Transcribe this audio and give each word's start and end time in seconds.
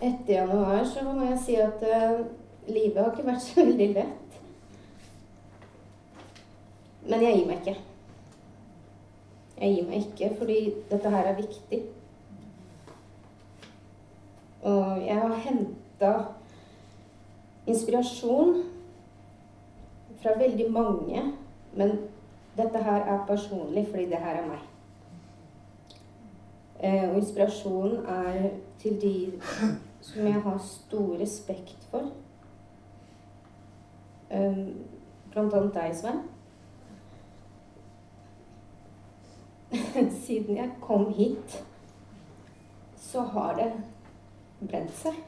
etter 0.00 0.34
januar 0.34 0.84
så 0.84 1.04
må 1.04 1.24
jeg 1.24 1.38
si 1.44 1.56
at 1.60 1.82
uh, 1.82 2.26
livet 2.68 3.00
har 3.00 3.12
ikke 3.12 3.26
vært 3.26 3.44
så 3.46 3.64
veldig 3.64 3.90
lett. 3.94 4.40
Men 7.06 7.22
jeg 7.22 7.38
gir 7.38 7.46
meg 7.46 7.60
ikke. 7.60 7.76
Jeg 9.60 9.74
gir 9.74 9.88
meg 9.88 10.08
ikke 10.08 10.32
fordi 10.38 10.58
dette 10.90 11.10
her 11.10 11.30
er 11.30 11.38
viktig. 11.38 11.82
Og 14.66 15.06
jeg 15.06 15.20
har 15.20 15.34
henta 15.44 16.12
inspirasjon 17.66 18.56
fra 20.22 20.34
veldig 20.38 20.66
mange, 20.72 21.22
men 21.76 21.98
dette 22.56 22.82
her 22.82 23.06
er 23.14 23.26
personlig 23.28 23.86
fordi 23.90 24.08
det 24.10 24.18
her 24.18 24.40
er 24.42 24.48
meg. 24.48 24.64
Eh, 26.80 27.10
og 27.10 27.16
inspirasjonen 27.16 28.06
er 28.06 28.48
til 28.78 29.00
de 29.00 29.14
som 30.06 30.26
jeg 30.26 30.40
har 30.42 30.58
stor 30.58 31.18
respekt 31.18 31.88
for. 31.90 32.12
Um, 34.30 34.86
blant 35.32 35.54
annet 35.54 35.74
deg, 35.74 35.94
Svein. 35.98 36.20
Siden 40.24 40.56
jeg 40.56 40.70
kom 40.80 41.08
hit, 41.14 41.64
så 42.96 43.24
har 43.34 43.58
det 43.58 43.72
brent 44.60 44.94
seg. 44.94 45.18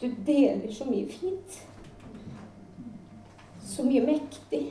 Du 0.00 0.08
deler 0.26 0.72
så 0.74 0.88
mye 0.88 1.06
fint. 1.12 1.60
Så 3.62 3.86
mye 3.86 4.02
mektig. 4.02 4.64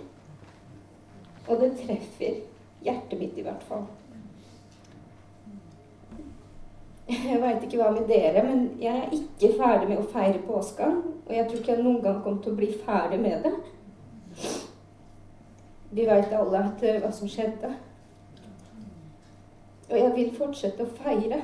Og 1.47 1.61
det 1.63 1.71
treffer 1.85 2.43
hjertet 2.83 3.19
mitt, 3.19 3.37
i 3.37 3.47
hvert 3.47 3.63
fall. 3.69 3.87
Jeg 7.09 7.39
veit 7.41 7.63
ikke 7.65 7.79
hva 7.79 7.89
med 7.89 8.05
dere, 8.05 8.43
men 8.45 8.65
jeg 8.77 8.93
er 8.93 9.13
ikke 9.15 9.55
ferdig 9.57 9.87
med 9.89 9.97
å 9.97 10.09
feire 10.11 10.41
påska. 10.45 10.89
Og 11.25 11.31
jeg 11.33 11.47
tror 11.47 11.61
ikke 11.61 11.71
jeg 11.73 11.83
noen 11.83 12.01
gang 12.03 12.19
kommer 12.21 12.43
til 12.43 12.53
å 12.53 12.59
bli 12.59 12.67
ferdig 12.85 13.17
med 13.23 13.45
det. 13.47 13.53
Vi 15.89 16.05
veit 16.05 16.35
alle 16.37 16.59
at, 16.67 16.83
uh, 16.85 16.99
hva 17.01 17.09
som 17.13 17.31
skjedde. 17.31 17.71
Og 19.89 19.95
jeg 19.97 20.11
vil 20.19 20.35
fortsette 20.37 20.85
å 20.85 20.97
feire 20.99 21.39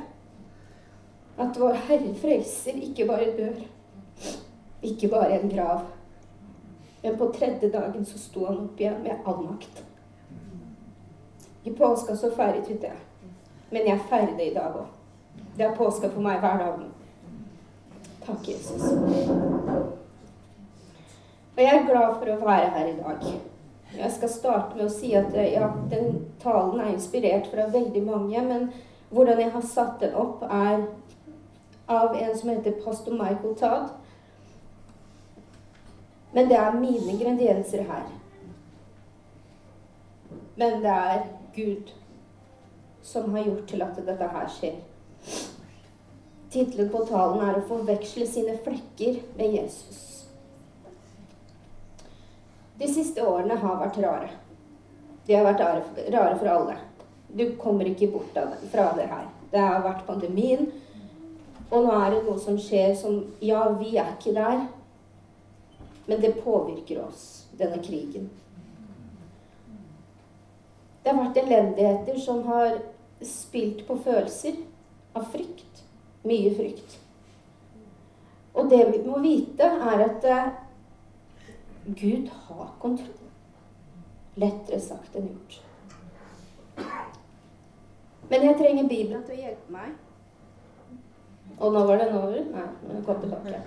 at 1.41 1.57
vår 1.59 1.79
Herre 1.87 2.13
Frelser 2.21 2.77
ikke 2.85 3.07
bare 3.09 3.31
dør, 3.33 3.57
ikke 4.85 5.09
bare 5.11 5.39
en 5.39 5.49
grav, 5.49 5.87
men 7.01 7.17
på 7.17 7.31
tredje 7.33 7.71
dagen 7.73 8.05
så 8.05 8.21
sto 8.21 8.45
han 8.45 8.61
opp 8.67 8.79
igjen 8.79 9.01
med 9.03 9.25
all 9.25 9.41
makt. 9.47 9.81
I 11.65 11.73
påska 11.73 12.15
så 12.15 12.29
feiret 12.37 12.69
vi 12.69 12.77
det, 12.85 12.93
men 13.73 13.89
jeg 13.89 14.05
feirer 14.09 14.37
det 14.37 14.51
i 14.51 14.55
dag 14.55 14.77
òg. 14.83 14.94
Det 15.57 15.63
er 15.63 15.75
påske 15.75 16.09
for 16.11 16.19
meg 16.23 16.41
hver 16.43 16.57
dag. 16.59 16.79
Takk, 18.25 18.47
Jesus. 18.49 18.81
Og 21.55 21.61
jeg 21.63 21.71
er 21.71 21.85
glad 21.87 22.17
for 22.19 22.31
å 22.33 22.39
være 22.41 22.71
her 22.73 22.89
i 22.89 22.95
dag. 22.97 23.27
Jeg 23.95 24.11
skal 24.11 24.31
starte 24.33 24.75
med 24.75 24.89
å 24.89 24.91
si 24.91 25.13
at 25.15 25.31
ja, 25.47 25.69
den 25.91 26.25
talen 26.43 26.81
er 26.83 26.91
inspirert 26.91 27.47
fra 27.51 27.69
veldig 27.71 28.01
mange, 28.03 28.41
men 28.43 28.65
hvordan 29.15 29.39
jeg 29.39 29.53
har 29.53 29.63
satt 29.69 30.01
den 30.03 30.17
opp, 30.19 30.43
er 30.43 30.83
av 31.87 32.17
en 32.17 32.33
som 32.35 32.51
heter 32.51 32.75
pastor 32.83 33.15
Michael 33.15 33.55
Todd. 33.55 33.93
Men 36.35 36.49
det 36.51 36.57
er 36.59 36.75
mine 36.75 37.13
ingredienser 37.13 37.85
her. 37.87 38.09
Men 40.59 40.81
det 40.83 40.91
er 40.91 41.23
Gud 41.55 41.93
som 43.05 43.31
har 43.37 43.47
gjort 43.47 43.63
til 43.71 43.85
at 43.85 43.95
dette 44.03 44.27
her 44.35 44.51
skjer. 44.51 44.75
Tittelen 46.49 46.89
på 46.89 47.05
talen 47.05 47.41
er 47.49 47.59
'Å 47.59 47.67
forveksle 47.67 48.27
sine 48.27 48.57
flekker 48.57 49.21
med 49.37 49.55
Jesus'. 49.55 50.25
De 52.77 52.87
siste 52.87 53.23
årene 53.23 53.55
har 53.55 53.77
vært 53.79 53.97
rare. 54.03 54.29
De 55.25 55.33
har 55.33 55.45
vært 55.45 55.61
rare 56.13 56.37
for 56.37 56.47
alle. 56.47 56.77
Du 57.27 57.55
kommer 57.55 57.85
ikke 57.85 58.11
bort 58.11 58.33
fra 58.71 58.93
det 58.95 59.07
her. 59.07 59.27
Det 59.51 59.59
har 59.59 59.83
vært 59.83 60.05
pandemien. 60.07 60.71
Og 61.71 61.85
nå 61.85 61.91
er 61.91 62.11
det 62.11 62.23
noe 62.25 62.39
som 62.39 62.57
skjer 62.57 62.95
som 62.95 63.23
Ja, 63.41 63.69
vi 63.79 63.97
er 63.97 64.11
ikke 64.13 64.33
der. 64.35 64.67
Men 66.05 66.21
det 66.21 66.43
påvirker 66.43 67.01
oss, 67.07 67.47
denne 67.57 67.81
krigen. 67.83 68.29
Det 71.03 71.13
har 71.13 71.23
vært 71.23 71.37
elendigheter 71.37 72.19
som 72.19 72.43
har 72.47 72.77
spilt 73.21 73.87
på 73.87 73.97
følelser 74.05 74.59
av 75.15 75.25
frykt. 75.31 75.74
Mye 76.25 76.53
frykt. 76.55 76.99
Og 78.55 78.69
det 78.71 78.81
vi 78.93 79.01
må 79.05 79.19
vite, 79.21 79.63
er 79.63 80.05
at 80.07 80.25
uh, 80.31 80.53
Gud 81.85 82.31
har 82.47 82.73
kontroll. 82.81 83.21
Lettere 84.35 84.79
sagt 84.81 85.15
enn 85.15 85.29
gjort. 85.29 85.61
Men 88.29 88.43
jeg 88.43 88.57
trenger 88.57 88.89
Bibelen 88.89 89.21
til 89.23 89.37
å 89.37 89.43
hjelpe 89.43 89.75
meg. 89.75 89.93
Og 91.59 91.71
nå 91.71 91.83
var 91.87 92.01
den 92.01 92.15
over? 92.17 92.41
Nei, 92.51 92.65
den 92.89 93.03
kom 93.05 93.21
tilbake. 93.21 93.61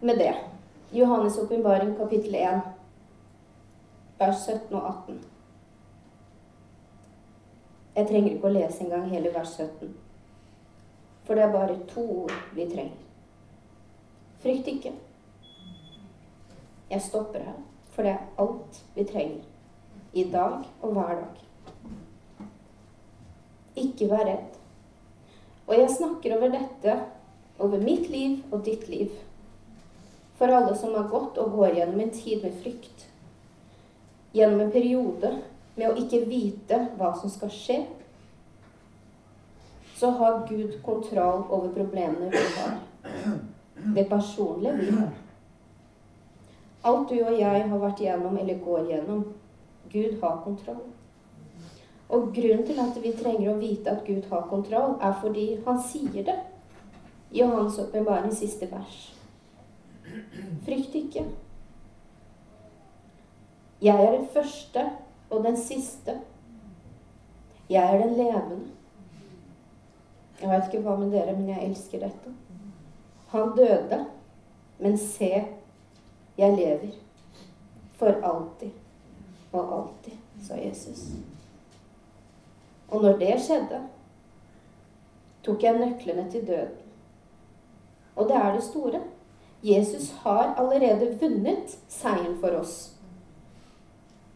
Med 0.00 0.18
det. 0.18 0.32
Johannes' 0.94 1.38
åpenbaring 1.42 1.94
kapittel 1.98 2.34
1, 2.34 2.60
vers 4.18 4.42
17 4.46 4.74
og 4.74 4.88
18. 4.88 5.20
Jeg 7.94 8.08
trenger 8.08 8.34
ikke 8.34 8.50
å 8.50 8.54
lese 8.54 8.84
engang 8.84 9.06
hele 9.10 9.32
vers 9.34 9.54
17. 9.58 9.90
For 11.24 11.34
det 11.34 11.44
er 11.44 11.52
bare 11.52 11.78
to 11.88 12.04
ord 12.24 12.32
vi 12.54 12.66
trenger. 12.68 13.00
Frykt 14.44 14.66
ikke. 14.68 14.92
Jeg 16.90 17.00
stopper 17.00 17.46
her, 17.46 17.60
for 17.94 18.04
det 18.04 18.12
er 18.12 18.42
alt 18.42 18.82
vi 18.94 19.04
trenger. 19.08 19.44
I 20.14 20.24
dag 20.30 20.66
og 20.82 20.92
hver 20.92 21.14
dag. 21.22 21.40
Ikke 23.76 24.10
vær 24.10 24.28
redd. 24.28 24.58
Og 25.66 25.74
jeg 25.78 25.90
snakker 25.96 26.36
over 26.36 26.52
dette, 26.52 26.98
over 27.58 27.80
mitt 27.80 28.10
liv 28.10 28.44
og 28.52 28.64
ditt 28.66 28.84
liv. 28.88 29.10
For 30.38 30.52
alle 30.52 30.76
som 30.76 30.94
har 30.94 31.08
gått 31.10 31.38
og 31.40 31.56
går 31.56 31.78
gjennom 31.78 32.04
en 32.04 32.14
tid 32.14 32.44
med 32.44 32.60
frykt. 32.62 33.08
Gjennom 34.34 34.60
en 34.60 34.72
periode 34.74 35.32
med 35.74 35.88
å 35.88 35.96
ikke 35.98 36.26
vite 36.28 36.80
hva 36.98 37.14
som 37.18 37.32
skal 37.32 37.52
skje, 37.54 37.80
så 39.94 40.10
har 40.10 40.46
Gud 40.48 40.82
kontroll 40.82 41.44
over 41.48 41.68
problemene 41.74 42.30
vi 42.30 42.42
har. 42.56 42.78
Det 43.94 44.04
personlige 44.10 44.72
vi 44.76 44.90
har. 44.90 45.12
Alt 46.84 47.08
du 47.08 47.14
og 47.24 47.38
jeg 47.38 47.68
har 47.68 47.78
vært 47.80 48.00
gjennom 48.00 48.36
eller 48.38 48.58
går 48.64 48.90
gjennom, 48.90 49.24
Gud 49.92 50.18
har 50.22 50.40
kontroll. 50.44 50.82
Og 52.08 52.34
grunnen 52.34 52.66
til 52.66 52.80
at 52.80 52.98
vi 53.02 53.14
trenger 53.16 53.54
å 53.54 53.60
vite 53.60 53.90
at 53.90 54.04
Gud 54.06 54.26
har 54.30 54.44
kontroll, 54.50 54.98
er 55.00 55.14
fordi 55.22 55.46
han 55.64 55.80
sier 55.80 56.26
det 56.26 56.36
i 57.30 57.40
Johans 57.40 57.78
åpenbaring 57.80 58.34
siste 58.34 58.68
vers. 58.70 58.98
Frykt 60.66 60.94
ikke. 60.94 61.24
Jeg 63.82 64.04
er 64.04 64.12
den 64.18 64.28
første 64.32 64.84
og 65.30 65.44
den 65.44 65.56
siste. 65.56 66.18
Jeg 67.70 67.94
er 67.94 67.98
den 68.04 68.16
levende. 68.18 68.73
Jeg 70.40 70.50
vet 70.50 70.68
ikke 70.68 70.82
hva 70.84 70.96
med 70.98 71.12
dere, 71.14 71.32
men 71.36 71.48
jeg 71.48 71.68
elsker 71.68 72.02
dette. 72.02 72.32
Han 73.34 73.54
døde, 73.56 74.00
men 74.78 74.98
se, 74.98 75.30
jeg 76.38 76.56
lever. 76.56 76.94
For 77.94 78.10
alltid 78.26 78.70
og 79.54 79.74
alltid, 79.76 80.16
sa 80.42 80.58
Jesus. 80.58 81.04
Og 82.90 83.02
når 83.02 83.18
det 83.18 83.34
skjedde, 83.42 83.80
tok 85.46 85.62
jeg 85.62 85.78
nøklene 85.78 86.26
til 86.30 86.46
døden. 86.46 86.80
Og 88.16 88.28
det 88.28 88.36
er 88.36 88.52
det 88.54 88.62
store. 88.62 89.00
Jesus 89.62 90.10
har 90.22 90.54
allerede 90.58 91.14
vunnet 91.20 91.78
seieren 91.88 92.36
for 92.40 92.58
oss. 92.58 92.92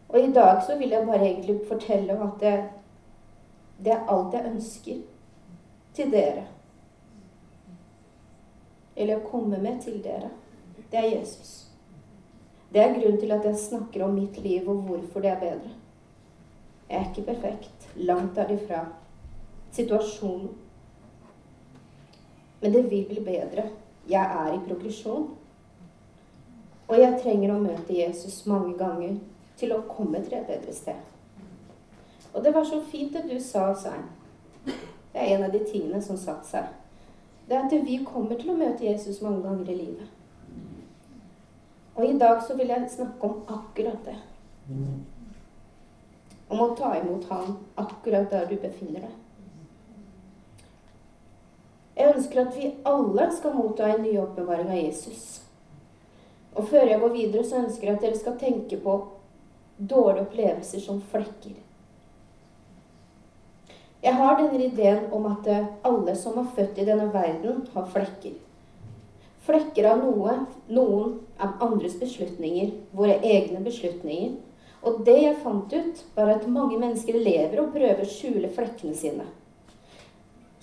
Og 0.09 0.19
i 0.19 0.31
dag 0.33 0.63
så 0.65 0.77
vil 0.77 0.89
jeg 0.89 1.05
bare 1.05 1.27
egentlig 1.27 1.59
fortelle 1.67 2.15
at 2.17 2.39
det, 2.39 2.53
det 3.83 3.93
er 3.93 4.07
alt 4.09 4.33
jeg 4.33 4.51
ønsker 4.51 5.01
til 5.99 6.11
dere. 6.13 6.45
Eller 8.95 9.19
å 9.19 9.27
komme 9.27 9.59
med 9.61 9.81
til 9.83 9.99
dere. 10.03 10.31
Det 10.91 10.99
er 10.99 11.11
Jesus. 11.11 11.51
Det 12.73 12.81
er 12.81 12.95
grunnen 12.95 13.19
til 13.19 13.31
at 13.33 13.45
jeg 13.45 13.59
snakker 13.59 14.05
om 14.05 14.15
mitt 14.15 14.37
liv 14.43 14.67
og 14.69 14.83
hvorfor 14.87 15.23
det 15.25 15.31
er 15.33 15.41
bedre. 15.41 15.75
Jeg 16.89 16.99
er 16.99 17.09
ikke 17.09 17.27
perfekt. 17.33 17.89
Langt 17.95 18.35
derifra. 18.35 18.85
Situasjonen. 19.71 20.49
Men 22.61 22.73
det 22.73 22.83
vil 22.91 23.05
bli 23.09 23.23
bedre. 23.25 23.69
Jeg 24.09 24.23
er 24.43 24.53
i 24.53 24.63
progresjon. 24.67 25.29
Og 26.89 26.97
jeg 26.97 27.19
trenger 27.23 27.53
å 27.53 27.61
møte 27.61 27.93
Jesus 27.93 28.41
mange 28.49 28.73
ganger 28.77 29.19
til 29.59 29.75
å 29.75 29.83
komme 29.87 30.23
til 30.25 30.39
et 30.39 30.47
bedre 30.49 30.73
sted. 30.73 30.97
Og 32.33 32.43
det 32.43 32.53
var 32.53 32.65
så 32.65 32.81
fint 32.91 33.13
det 33.13 33.27
du 33.29 33.37
sa, 33.41 33.69
Svein. 33.77 34.07
Det 35.13 35.19
er 35.21 35.35
en 35.35 35.43
av 35.43 35.51
de 35.51 35.63
tingene 35.65 36.01
som 36.01 36.17
satte 36.17 36.47
seg. 36.47 36.67
Det 37.49 37.57
er 37.57 37.65
at 37.65 37.85
vi 37.85 37.97
kommer 38.05 38.37
til 38.37 38.53
å 38.53 38.57
møte 38.59 38.85
Jesus 38.85 39.21
mange 39.25 39.41
ganger 39.45 39.71
i 39.73 39.77
livet. 39.77 40.09
Og 41.95 42.05
i 42.05 42.17
dag 42.17 42.43
så 42.45 42.55
vil 42.55 42.69
jeg 42.69 42.91
snakke 42.93 43.27
om 43.27 43.39
akkurat 43.49 44.05
det. 44.05 44.15
Om 46.49 46.61
å 46.61 46.69
ta 46.77 46.93
imot 46.99 47.25
Han 47.29 47.57
akkurat 47.77 48.29
der 48.31 48.45
du 48.49 48.55
befinner 48.61 49.07
deg. 49.07 49.15
Jeg 51.99 52.13
ønsker 52.15 52.41
at 52.45 52.55
vi 52.55 52.69
alle 52.87 53.25
skal 53.35 53.57
motta 53.57 53.89
en 53.89 54.05
ny 54.05 54.13
oppbevaring 54.21 54.69
av 54.71 54.77
Jesus. 54.79 55.41
Og 56.55 56.69
før 56.69 56.87
jeg 56.87 57.01
går 57.01 57.11
videre, 57.17 57.43
så 57.43 57.59
ønsker 57.59 57.87
jeg 57.87 57.97
at 57.97 58.05
dere 58.05 58.19
skal 58.19 58.37
tenke 58.39 58.79
på 58.79 58.93
dårlige 59.79 60.23
opplevelser 60.27 60.79
som 60.85 61.01
flekker. 61.11 61.57
Jeg 64.03 64.15
har 64.15 64.37
denne 64.39 64.61
ideen 64.63 65.09
om 65.11 65.25
at 65.27 65.47
eh, 65.51 65.65
alle 65.83 66.13
som 66.15 66.37
er 66.39 66.51
født 66.55 66.77
i 66.79 66.85
denne 66.87 67.09
verden, 67.11 67.65
har 67.73 67.89
flekker. 67.91 68.37
Flekker 69.43 69.87
av 69.89 70.03
noe, 70.05 70.35
noen 70.71 71.17
av 71.41 71.59
andres 71.65 71.97
beslutninger, 71.99 72.71
våre 72.95 73.17
egne 73.19 73.59
beslutninger. 73.65 74.37
Og 74.87 75.01
det 75.03 75.17
jeg 75.19 75.41
fant 75.43 75.73
ut, 75.73 76.03
var 76.15 76.31
at 76.31 76.47
mange 76.47 76.79
mennesker 76.79 77.17
lever 77.19 77.59
og 77.59 77.73
prøver 77.73 78.05
å 78.05 78.07
skjule 78.07 78.51
flekkene 78.55 78.95
sine. 78.95 79.27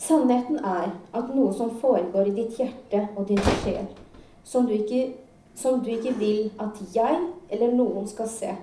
Sannheten 0.01 0.63
er 0.65 0.95
at 1.17 1.29
noe 1.35 1.53
som 1.57 1.75
foregår 1.83 2.31
i 2.31 2.35
ditt 2.39 2.57
hjerte 2.57 3.03
og 3.17 3.29
din 3.29 3.43
sjel, 3.61 3.85
som 4.45 4.65
du 4.69 4.73
ikke, 4.79 5.11
som 5.57 5.83
du 5.85 5.93
ikke 5.93 6.15
vil 6.17 6.49
at 6.61 6.81
jeg 6.95 7.21
eller 7.53 7.77
noen 7.77 8.09
skal 8.09 8.29
se, 8.33 8.57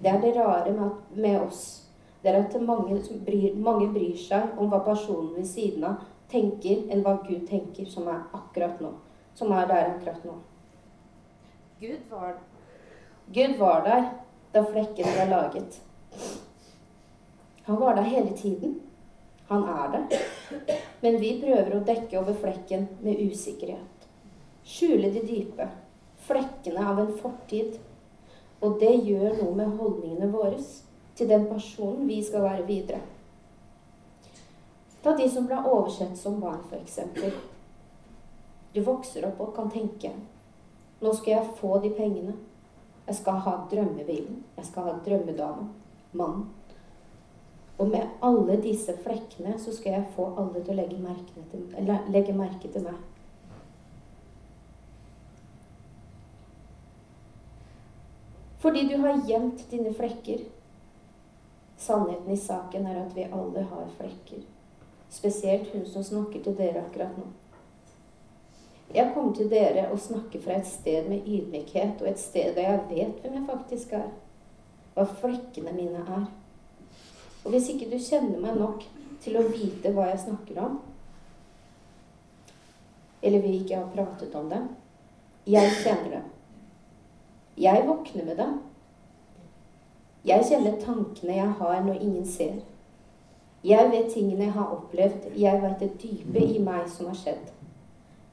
det 0.00 0.12
er 0.12 0.20
det 0.24 0.34
rare 0.36 0.72
med, 0.72 0.96
med 1.12 1.40
oss 1.42 1.89
det 2.22 2.30
er 2.30 2.42
at 2.42 2.56
mange 2.62 2.98
bryr, 3.24 3.54
mange 3.56 3.88
bryr 3.94 4.16
seg 4.20 4.58
om 4.60 4.68
hva 4.68 4.82
personen 4.84 5.32
ved 5.38 5.46
siden 5.48 5.86
av 5.88 6.02
tenker, 6.30 6.84
enn 6.92 7.02
hva 7.04 7.16
Gud 7.24 7.46
tenker, 7.48 7.88
som 7.88 8.08
er 8.08 8.26
akkurat 8.36 8.80
nå. 8.82 8.92
Som 9.34 9.52
er 9.56 9.66
der 9.70 9.94
akkurat 9.94 10.24
nå. 10.28 10.36
Gud 11.80 12.10
var, 12.10 12.34
Gud 13.32 13.56
var 13.58 13.84
der 13.86 14.10
da 14.52 14.64
flekken 14.66 15.08
ble 15.14 15.26
laget. 15.30 15.80
Han 17.64 17.80
var 17.80 17.96
der 17.96 18.02
hele 18.02 18.36
tiden. 18.36 18.80
Han 19.48 19.64
er 19.68 19.92
det. 19.92 20.20
Men 21.00 21.16
vi 21.22 21.30
prøver 21.42 21.72
å 21.74 21.84
dekke 21.86 22.18
over 22.20 22.36
flekken 22.38 22.86
med 23.02 23.22
usikkerhet. 23.30 24.08
Skjule 24.66 25.10
de 25.14 25.22
dype. 25.26 25.66
Flekkene 26.26 26.84
av 26.92 27.00
en 27.02 27.14
fortid. 27.18 27.78
Og 28.60 28.76
det 28.82 28.92
gjør 29.08 29.40
noe 29.40 29.56
med 29.56 29.78
holdningene 29.80 30.28
våre 30.34 30.60
til 31.20 31.28
den 31.28 31.46
personen 31.50 32.08
vi 32.08 32.22
skal 32.24 32.46
være 32.46 32.66
videre. 32.66 33.00
Ta 35.04 35.12
de 35.16 35.26
som 35.32 35.46
ble 35.48 35.58
oversett 35.60 36.16
som 36.18 36.40
barn, 36.40 36.62
f.eks. 36.68 36.98
Du 38.74 38.80
vokser 38.86 39.26
opp 39.28 39.40
og 39.40 39.54
kan 39.56 39.70
tenke 39.72 40.12
Nå 41.00 41.12
skal 41.16 41.32
jeg 41.32 41.52
få 41.56 41.78
de 41.80 41.88
pengene. 41.96 42.34
Jeg 43.06 43.16
skal 43.16 43.38
ha 43.46 43.54
drømmebilen. 43.70 44.42
Jeg 44.58 44.66
skal 44.68 44.84
ha 44.84 44.98
drømmedama. 45.06 45.64
Mannen. 46.12 46.42
Og 47.80 47.88
med 47.88 48.20
alle 48.20 48.58
disse 48.60 48.92
flekkene 49.00 49.54
så 49.58 49.72
skal 49.72 49.94
jeg 49.94 50.10
få 50.12 50.26
alle 50.36 50.60
til 50.60 50.74
å 50.74 50.82
legge 50.82 51.14
til, 51.54 51.94
legge 52.12 52.34
merke 52.36 52.68
til 52.68 52.84
meg. 52.84 52.98
Fordi 58.60 58.84
du 58.90 58.98
har 59.00 59.22
gjemt 59.24 59.64
dine 59.70 59.94
flekker, 59.96 60.44
Sannheten 61.80 62.32
i 62.32 62.36
saken 62.36 62.86
er 62.86 62.98
at 63.00 63.14
vi 63.16 63.24
alle 63.24 63.62
har 63.70 63.92
flekker. 63.96 64.42
Spesielt 65.10 65.72
hun 65.72 65.86
som 65.88 66.04
snakker 66.04 66.42
til 66.44 66.58
dere 66.58 66.84
akkurat 66.84 67.16
nå. 67.16 67.24
Jeg 68.94 69.12
kommer 69.14 69.34
til 69.34 69.50
dere 69.50 69.86
og 69.92 70.02
snakker 70.02 70.42
fra 70.42 70.58
et 70.58 70.66
sted 70.66 71.08
med 71.08 71.26
ydmykhet, 71.26 72.02
og 72.02 72.08
et 72.10 72.20
sted 72.20 72.54
der 72.54 72.68
jeg 72.68 72.84
vet 72.90 73.22
hvem 73.22 73.38
jeg 73.38 73.48
faktisk 73.48 73.92
er. 73.96 74.08
Hva 74.94 75.06
flekkene 75.22 75.72
mine 75.72 76.04
er. 76.04 76.26
Og 77.44 77.50
hvis 77.54 77.70
ikke 77.72 77.88
du 77.90 77.96
kjenner 78.02 78.42
meg 78.42 78.58
nok 78.58 78.84
til 79.24 79.38
å 79.38 79.46
vite 79.48 79.94
hva 79.94 80.10
jeg 80.10 80.24
snakker 80.26 80.60
om, 80.60 80.80
eller 83.22 83.44
vi 83.44 83.56
ikke 83.60 83.76
har 83.76 83.92
pratet 83.94 84.34
om 84.34 84.48
dem 84.48 84.68
Jeg 85.46 85.72
kjenner 85.82 86.10
dem. 86.10 86.26
Jeg 87.56 87.86
våkner 87.86 88.24
med 88.24 88.36
dem. 88.36 88.58
Jeg 90.26 90.44
kjenner 90.50 90.76
tankene 90.82 91.38
jeg 91.38 91.52
har 91.60 91.80
når 91.84 92.02
ingen 92.02 92.26
ser. 92.28 92.58
Jeg 93.64 93.88
vet 93.92 94.12
tingene 94.12 94.46
jeg 94.48 94.56
har 94.56 94.74
opplevd. 94.74 95.30
Jeg 95.36 95.62
vet 95.62 95.80
det 95.80 95.94
dype 96.02 96.42
i 96.44 96.58
meg 96.64 96.88
som 96.92 97.08
har 97.08 97.16
skjedd. 97.16 97.48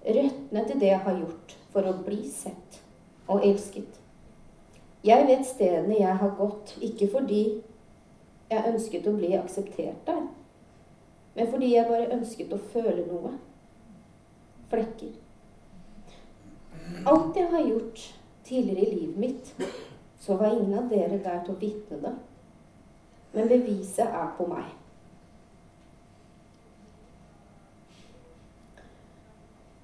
Røttene 0.08 0.66
til 0.68 0.82
det 0.82 0.92
jeg 0.92 1.04
har 1.04 1.22
gjort 1.22 1.56
for 1.72 1.88
å 1.88 1.96
bli 2.04 2.22
sett 2.32 2.82
og 3.28 3.44
elsket. 3.44 4.00
Jeg 5.08 5.28
vet 5.28 5.46
stedene 5.48 6.00
jeg 6.00 6.20
har 6.20 6.36
gått, 6.40 6.74
ikke 6.84 7.08
fordi 7.12 7.42
jeg 8.50 8.72
ønsket 8.72 9.08
å 9.08 9.16
bli 9.16 9.34
akseptert 9.38 10.08
der, 10.08 10.24
men 11.36 11.50
fordi 11.52 11.74
jeg 11.74 11.88
bare 11.88 12.12
ønsket 12.16 12.54
å 12.56 12.60
føle 12.72 13.04
noe. 13.08 13.34
Flekker. 14.72 15.14
Alt 17.08 17.38
jeg 17.38 17.52
har 17.52 17.68
gjort 17.68 18.02
tidligere 18.48 18.88
i 18.88 18.96
livet 18.96 19.20
mitt, 19.22 19.54
så 20.28 20.36
var 20.36 20.48
ingen 20.52 20.74
av 20.76 20.90
dere 20.92 21.22
der 21.24 21.40
til 21.46 21.54
å 21.54 21.62
vitne 21.62 21.98
det. 22.04 22.12
Men 23.32 23.48
beviset 23.48 24.10
er 24.12 24.34
på 24.36 24.48
meg. 24.50 24.66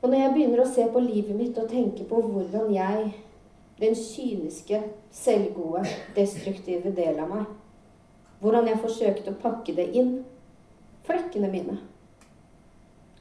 Og 0.01 0.09
når 0.09 0.19
jeg 0.19 0.33
begynner 0.33 0.63
å 0.65 0.67
se 0.67 0.83
på 0.91 0.99
livet 0.99 1.37
mitt 1.39 1.59
og 1.61 1.69
tenke 1.71 2.03
på 2.09 2.19
hvordan 2.25 2.73
jeg, 2.75 3.13
den 3.79 3.95
kyniske, 3.95 4.81
selvgode, 5.15 5.85
destruktive 6.17 6.91
del 6.95 7.17
av 7.23 7.31
meg 7.31 7.47
Hvordan 8.43 8.67
jeg 8.69 8.81
forsøkte 8.83 9.31
å 9.31 9.39
pakke 9.41 9.73
det 9.73 9.87
inn, 9.97 10.11
flekkene 11.07 11.49
mine 11.49 11.79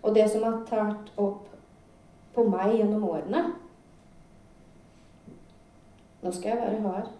Og 0.03 0.13
det 0.19 0.27
som 0.31 0.45
har 0.45 0.59
tært 0.69 1.15
opp 1.23 1.47
på 2.35 2.45
meg 2.51 2.77
gjennom 2.81 3.07
årene 3.09 3.47
nå 6.23 6.33
skal 6.33 6.53
jeg 6.53 6.61
være 6.61 6.81
hard. 6.87 7.11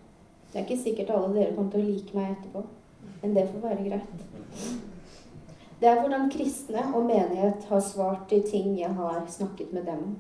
Det 0.53 0.61
er 0.61 0.65
ikke 0.67 0.83
sikkert 0.83 1.11
alle 1.11 1.35
dere 1.35 1.55
kommer 1.57 1.73
til 1.73 1.83
å 1.83 1.89
like 1.89 2.17
meg 2.17 2.35
etterpå, 2.37 2.63
men 3.23 3.35
det 3.37 3.49
får 3.51 3.65
være 3.65 3.87
greit. 3.87 4.27
Det 5.81 5.89
er 5.91 5.99
hvordan 5.99 6.29
kristne 6.31 6.85
og 6.95 7.09
menighet 7.09 7.65
har 7.67 7.81
svart 7.83 8.29
de 8.31 8.39
ting 8.47 8.77
jeg 8.79 8.93
har 8.95 9.25
snakket 9.29 9.73
med 9.75 9.89
dem 9.89 10.05
om. 10.11 10.15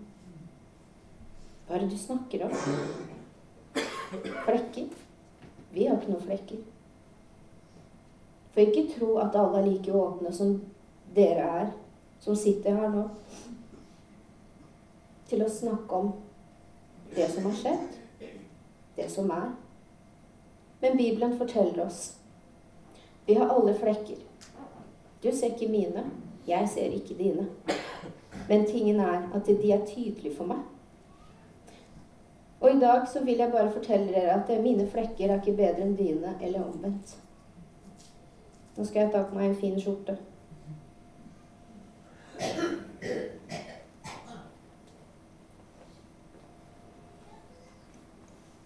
Hva 1.68 1.76
er 1.76 1.84
det 1.84 1.92
du 1.92 2.00
snakker 2.00 2.48
om? 2.48 2.56
Flekker? 4.18 4.88
Vi 5.72 5.86
har 5.86 6.00
ikke 6.00 6.10
noen 6.10 6.26
flekker. 6.26 6.64
For 8.52 8.66
ikke 8.66 8.88
tro 8.96 9.14
at 9.22 9.38
alle 9.38 9.62
er 9.62 9.70
like 9.70 9.94
åpne 9.96 10.34
som 10.34 10.56
dere 11.14 11.46
er, 11.62 11.72
som 12.20 12.36
sitter 12.36 12.76
her 12.76 12.90
nå, 12.92 13.06
til 15.30 15.46
å 15.46 15.48
snakke 15.48 16.02
om 16.02 16.14
det 17.14 17.30
som 17.30 17.46
har 17.46 17.60
skjedd 17.62 18.01
det 18.96 19.10
som 19.10 19.30
er. 19.30 19.52
Men 20.80 20.96
Bibelen 20.96 21.38
forteller 21.38 21.86
oss 21.86 22.18
vi 23.26 23.34
har 23.34 23.48
alle 23.48 23.74
flekker. 23.74 24.16
Du 25.22 25.30
ser 25.32 25.46
ikke 25.46 25.68
mine, 25.70 26.04
jeg 26.46 26.68
ser 26.68 26.90
ikke 26.90 27.14
dine. 27.18 27.46
Men 28.48 28.66
tingen 28.66 29.00
er 29.00 29.30
at 29.34 29.46
de 29.46 29.72
er 29.72 29.86
tydelige 29.86 30.36
for 30.36 30.44
meg. 30.44 30.58
Og 32.60 32.70
i 32.70 32.80
dag 32.80 33.06
så 33.12 33.24
vil 33.24 33.36
jeg 33.36 33.52
bare 33.52 33.72
fortelle 33.72 34.12
dere 34.12 34.34
at 34.42 34.62
mine 34.62 34.88
flekker 34.90 35.30
er 35.30 35.40
ikke 35.40 35.56
bedre 35.56 35.86
enn 35.86 35.96
dine, 35.98 36.34
eller 36.42 36.64
omvendt. 36.64 37.16
Nå 38.76 38.84
skal 38.84 39.00
jeg 39.00 39.12
ta 39.12 39.22
på 39.22 39.38
meg 39.38 39.48
en 39.48 39.56
fin 39.56 39.80
skjorte. 39.80 40.16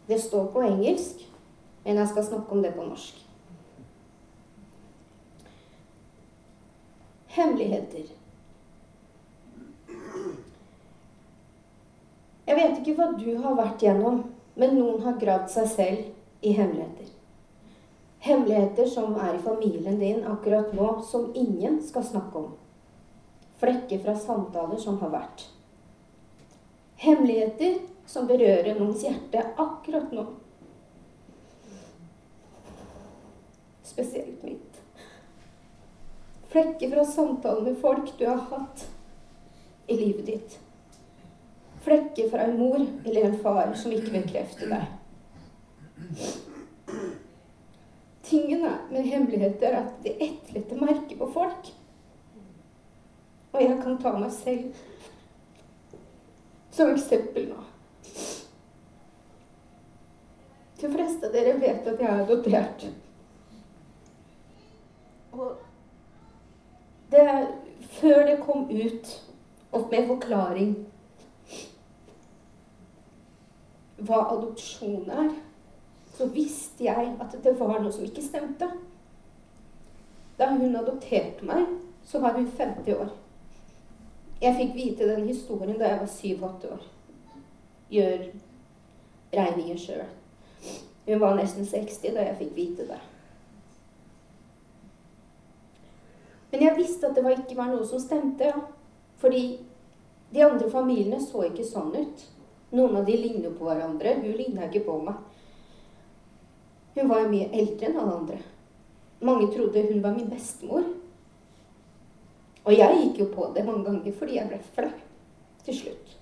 Det 0.07 0.19
står 0.23 0.47
på 0.55 0.63
engelsk, 0.63 1.25
men 1.85 1.97
jeg 1.97 2.09
skal 2.09 2.25
snakke 2.25 2.53
om 2.53 2.63
det 2.63 2.75
på 2.75 2.85
norsk. 2.87 3.23
Hemmeligheter. 7.37 8.13
Jeg 12.47 12.57
vet 12.57 12.79
ikke 12.79 12.95
hva 12.97 13.09
du 13.19 13.29
har 13.43 13.59
vært 13.59 13.83
gjennom, 13.83 14.23
men 14.57 14.79
noen 14.79 15.03
har 15.05 15.19
gravd 15.21 15.51
seg 15.53 15.67
selv 15.73 16.47
i 16.47 16.55
hemmeligheter. 16.55 17.11
Hemmeligheter 18.27 18.87
som 18.91 19.19
er 19.21 19.35
i 19.35 19.43
familien 19.43 19.99
din 20.01 20.23
akkurat 20.27 20.73
nå, 20.75 20.87
som 21.07 21.33
ingen 21.35 21.81
skal 21.83 22.07
snakke 22.07 22.39
om. 22.39 22.55
Flekker 23.61 24.01
fra 24.05 24.15
samtaler 24.19 24.79
som 24.81 24.99
har 25.03 25.13
vært. 25.13 25.45
Hemmeligheter 27.03 27.83
som 28.07 28.27
berører 28.27 28.79
noens 28.79 29.03
hjerte 29.05 29.43
akkurat 29.57 30.13
nå. 30.15 30.27
Spesielt 33.87 34.43
mitt. 34.43 34.81
Flekker 36.49 36.91
fra 36.91 37.05
samtalen 37.05 37.65
med 37.65 37.81
folk 37.81 38.13
du 38.19 38.27
har 38.27 38.45
hatt 38.51 38.87
i 39.87 39.97
livet 39.97 40.27
ditt. 40.27 40.59
Flekker 41.83 42.31
fra 42.31 42.47
en 42.47 42.59
mor 42.59 42.81
eller 43.05 43.25
en 43.25 43.39
far 43.39 43.75
som 43.79 43.93
ikke 43.95 44.15
bekrefter 44.15 44.71
deg. 44.71 44.87
Tingene 48.27 48.73
med 48.91 49.07
hemmeligheter 49.07 49.71
er 49.71 49.85
at 49.85 50.01
det 50.03 50.17
etterlater 50.19 50.81
merker 50.83 51.19
på 51.21 51.29
folk. 51.35 51.71
Og 53.53 53.63
jeg 53.63 53.79
kan 53.83 53.99
ta 54.03 54.13
meg 54.19 54.33
selv 54.35 54.83
som 56.75 56.91
eksempel 56.93 57.47
nå. 57.53 57.63
De 60.81 60.91
fleste 60.93 61.27
av 61.27 61.33
dere 61.33 61.57
vet 61.61 61.87
at 61.89 62.01
jeg 62.01 62.09
er 62.11 62.25
adoptert. 62.25 62.85
Og 65.37 65.57
det 67.13 67.25
før 67.97 68.27
det 68.27 68.37
kom 68.45 68.67
ut 68.71 69.13
opp 69.77 69.91
med 69.93 70.09
forklaring 70.09 70.75
hva 74.07 74.19
adopsjon 74.35 75.09
er, 75.09 75.31
så 76.17 76.29
visste 76.33 76.85
jeg 76.85 77.15
at 77.21 77.37
det 77.45 77.55
var 77.61 77.79
noe 77.81 77.93
som 77.93 78.05
ikke 78.05 78.25
stemte. 78.25 78.69
Da 80.37 80.51
hun 80.53 80.77
adopterte 80.77 81.47
meg, 81.49 81.65
så 82.05 82.21
var 82.21 82.37
hun 82.37 82.49
50 82.59 82.93
år. 82.97 83.15
Jeg 84.41 84.57
fikk 84.59 84.75
vite 84.77 85.09
den 85.09 85.25
historien 85.29 85.79
da 85.81 85.89
jeg 85.89 86.03
var 86.03 86.13
7-8 86.13 86.73
år. 86.77 86.87
Gjør 87.93 88.27
regninger 89.33 89.81
sjøl. 89.81 90.05
Hun 91.07 91.21
var 91.23 91.37
nesten 91.39 91.67
60 91.67 92.17
da 92.17 92.25
jeg 92.27 92.39
fikk 92.41 92.57
vite 92.57 92.87
det. 92.89 92.99
Men 96.51 96.65
jeg 96.65 96.77
visste 96.79 97.11
at 97.11 97.19
det 97.19 97.37
ikke 97.37 97.59
var 97.59 97.71
noe 97.71 97.87
som 97.87 98.01
stemte. 98.03 98.51
Ja. 98.51 98.65
Fordi 99.21 99.59
de 100.31 100.43
andre 100.45 100.69
familiene 100.71 101.21
så 101.23 101.47
ikke 101.47 101.65
sånn 101.65 101.95
ut. 101.95 102.27
Noen 102.75 102.99
av 102.99 103.07
de 103.07 103.17
ligner 103.17 103.55
på 103.55 103.69
hverandre. 103.69 104.19
Hun 104.23 104.37
ligna 104.37 104.67
ikke 104.67 104.85
på 104.89 104.99
meg. 105.07 105.23
Hun 106.97 107.11
var 107.11 107.23
jo 107.23 107.33
mye 107.33 107.49
eldre 107.53 107.89
enn 107.89 107.99
alle 108.01 108.19
andre. 108.21 108.39
Mange 109.25 109.51
trodde 109.53 109.85
hun 109.89 110.03
var 110.05 110.17
min 110.17 110.31
bestemor. 110.33 110.85
Og 112.67 112.75
jeg 112.75 113.01
gikk 113.03 113.21
jo 113.23 113.27
på 113.33 113.51
det 113.55 113.65
mange 113.67 113.87
ganger 113.87 114.15
fordi 114.19 114.41
jeg 114.41 114.51
ble 114.51 114.61
flau 114.75 114.93
til 115.67 115.77
slutt. 115.85 116.17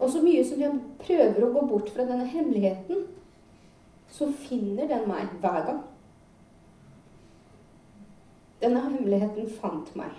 Og 0.00 0.08
så 0.08 0.22
mye 0.24 0.42
som 0.48 0.60
jeg 0.62 0.80
prøver 1.02 1.44
å 1.44 1.52
gå 1.52 1.62
bort 1.68 1.90
fra 1.92 2.06
denne 2.08 2.24
hemmeligheten, 2.28 3.04
så 4.10 4.30
finner 4.46 4.88
den 4.88 5.04
meg 5.08 5.32
hver 5.42 5.64
gang. 5.66 5.80
Denne 8.60 8.80
hemmeligheten 8.86 9.48
fant 9.60 9.92
meg, 9.96 10.12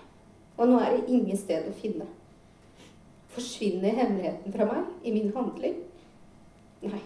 og 0.58 0.70
nå 0.70 0.80
er 0.82 0.96
det 0.96 1.14
ingen 1.14 1.38
sted 1.38 1.68
å 1.70 1.74
finne. 1.78 2.08
Forsvinner 3.34 3.98
hemmeligheten 3.98 4.54
fra 4.54 4.68
meg 4.70 5.08
i 5.08 5.14
min 5.16 5.34
handling? 5.36 5.82
Nei. 6.82 7.02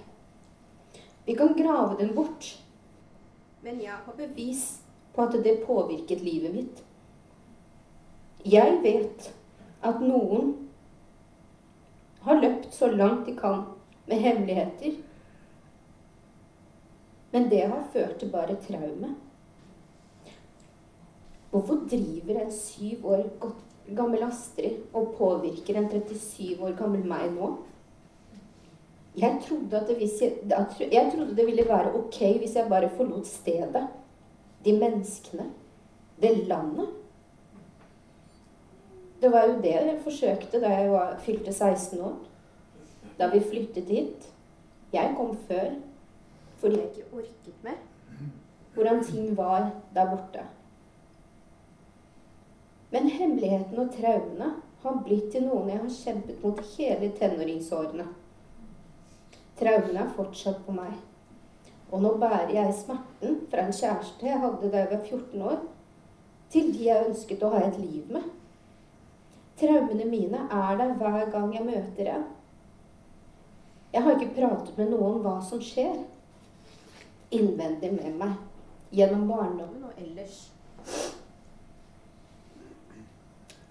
Vi 1.26 1.36
kan 1.36 1.56
grave 1.58 1.98
den 2.00 2.14
bort, 2.16 2.52
men 3.66 3.80
jeg 3.82 3.96
har 3.96 4.18
bevis 4.20 4.68
på 5.16 5.24
at 5.26 5.40
det 5.44 5.64
påvirket 5.66 6.22
livet 6.22 6.54
mitt. 6.54 6.84
Jeg 8.46 8.78
vet 8.84 9.32
at 9.82 10.04
noen 10.04 10.54
har 12.26 12.42
løpt 12.42 12.74
så 12.74 12.90
langt 12.92 13.28
de 13.28 13.36
kan 13.38 13.64
med 14.06 14.22
hemmeligheter. 14.22 14.98
Men 17.32 17.50
det 17.52 17.66
har 17.68 17.88
ført 17.94 18.18
til 18.20 18.32
bare 18.32 18.58
traume. 18.64 19.16
Hvorfor 21.52 21.86
driver 21.92 22.42
en 22.42 22.52
syv 22.52 23.06
år 23.08 23.24
gammel 23.96 24.24
Astrid 24.26 24.82
og 24.94 25.14
påvirker 25.18 25.78
en 25.80 25.90
37 25.90 26.64
år 26.64 26.76
gammel 26.80 27.06
meg 27.08 27.30
nå? 27.36 27.52
Jeg 29.16 29.40
trodde, 29.46 29.80
det, 29.88 29.96
jeg, 30.02 30.34
jeg 30.92 31.12
trodde 31.14 31.36
det 31.38 31.46
ville 31.48 31.64
være 31.70 31.94
ok 31.96 32.18
hvis 32.42 32.56
jeg 32.58 32.68
bare 32.70 32.90
forlot 32.98 33.28
stedet 33.28 33.86
de 34.66 34.74
menneskene, 34.80 35.46
det 36.22 36.48
landet. 36.48 36.90
Det 39.22 39.32
var 39.32 39.48
jo 39.48 39.60
det 39.64 39.74
jeg 39.74 40.00
forsøkte 40.04 40.62
da 40.62 40.72
jeg 40.74 40.92
var, 40.92 41.18
fylte 41.24 41.54
16 41.54 42.02
år. 42.02 42.16
Da 43.20 43.30
vi 43.32 43.40
flyttet 43.40 43.90
hit. 43.90 44.32
Jeg 44.94 45.16
kom 45.18 45.36
før 45.48 45.76
fordi 46.60 46.80
jeg 46.80 46.90
ikke 46.90 47.18
orket 47.20 47.64
mer 47.64 47.80
hvordan 48.76 49.04
ting 49.04 49.38
var 49.38 49.72
der 49.96 50.10
borte. 50.10 50.44
Men 52.92 53.10
hemmeligheten 53.10 53.80
og 53.80 53.92
traumene 53.92 54.52
har 54.84 55.02
blitt 55.06 55.32
til 55.32 55.48
noen 55.48 55.70
jeg 55.72 55.80
har 55.82 55.94
kjempet 55.98 56.44
mot 56.44 56.60
hele 56.76 57.12
tenåringsårene. 57.20 58.06
Traumene 59.60 60.04
er 60.04 60.16
fortsatt 60.16 60.60
på 60.66 60.76
meg. 60.76 60.94
Og 61.92 62.02
nå 62.04 62.16
bærer 62.20 62.52
jeg 62.54 62.76
smerten 62.76 63.40
fra 63.52 63.64
en 63.64 63.76
kjæreste 63.80 64.28
jeg 64.28 64.42
hadde 64.44 64.72
da 64.72 64.84
jeg 64.84 64.92
var 64.92 65.04
14 65.04 65.46
år, 65.52 65.60
til 66.52 66.74
de 66.74 66.88
jeg 66.90 67.08
ønsket 67.10 67.44
å 67.44 67.54
ha 67.56 67.64
et 67.64 67.80
liv 67.80 68.12
med. 68.12 68.28
Traumene 69.60 70.06
mine 70.10 70.48
er 70.52 70.78
der 70.78 70.96
hver 71.00 71.30
gang 71.32 71.54
jeg 71.56 71.66
møter 71.66 72.12
en. 72.18 72.26
Jeg 73.94 74.04
har 74.04 74.18
ikke 74.18 74.36
pratet 74.36 74.78
med 74.78 74.92
noen 74.92 75.20
om 75.20 75.24
hva 75.24 75.38
som 75.44 75.62
skjer 75.64 75.96
innvendig 77.36 77.94
med 77.96 78.18
meg 78.20 78.36
gjennom 78.96 79.24
barndommen 79.30 79.88
og 79.88 80.02
ellers. 80.02 80.50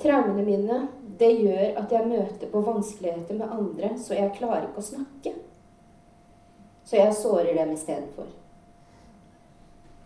Traumene 0.01 0.45
mine 0.45 0.79
det 1.19 1.31
gjør 1.39 1.79
at 1.81 1.93
jeg 1.93 2.09
møter 2.09 2.51
på 2.53 2.63
vanskeligheter 2.65 3.39
med 3.39 3.53
andre, 3.53 3.95
så 4.01 4.17
jeg 4.17 4.35
klarer 4.39 4.67
ikke 4.69 4.83
å 4.83 4.89
snakke. 4.89 5.35
Så 6.85 6.99
jeg 6.99 7.17
sårer 7.17 7.55
dem 7.57 7.73
istedenfor. 7.73 8.33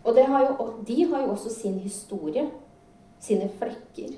Og 0.07 0.19
har 0.27 0.45
jo, 0.45 0.67
de 0.87 1.03
har 1.09 1.25
jo 1.25 1.33
også 1.33 1.51
sin 1.51 1.79
historie, 1.83 2.45
sine 3.19 3.49
flekker. 3.59 4.15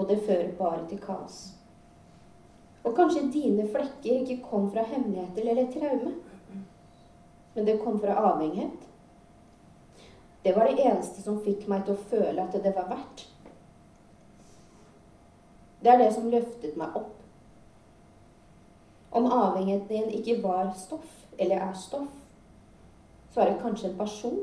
Og 0.00 0.08
det 0.08 0.22
fører 0.24 0.54
bare 0.56 0.86
til 0.88 1.00
kaos. 1.02 1.40
Og 2.84 2.94
kanskje 2.96 3.28
dine 3.32 3.66
flekker 3.68 4.22
ikke 4.22 4.40
kom 4.46 4.70
fra 4.72 4.86
hemmeligheter 4.88 5.50
eller 5.50 5.72
traume, 5.72 6.14
men 7.54 7.66
det 7.66 7.80
kom 7.84 7.98
fra 8.00 8.16
avhengighet. 8.30 8.86
Det 10.44 10.56
var 10.56 10.70
det 10.70 10.86
eneste 10.86 11.20
som 11.22 11.42
fikk 11.44 11.66
meg 11.68 11.84
til 11.84 11.98
å 11.98 12.08
føle 12.08 12.40
at 12.46 12.56
det 12.64 12.72
var 12.72 12.88
verdt. 12.88 13.26
Det 15.84 15.92
er 15.92 16.00
det 16.00 16.12
som 16.14 16.30
løftet 16.32 16.78
meg 16.80 16.96
opp. 16.96 17.18
Om 19.10 19.26
avhengigheten 19.26 19.88
din 19.88 20.16
ikke 20.20 20.38
var 20.42 20.72
stoff, 20.78 21.12
eller 21.36 21.60
er 21.60 21.76
stoff, 21.76 22.12
så 23.34 23.40
er 23.40 23.50
det 23.50 23.60
kanskje 23.60 23.90
en 23.90 23.98
person. 23.98 24.40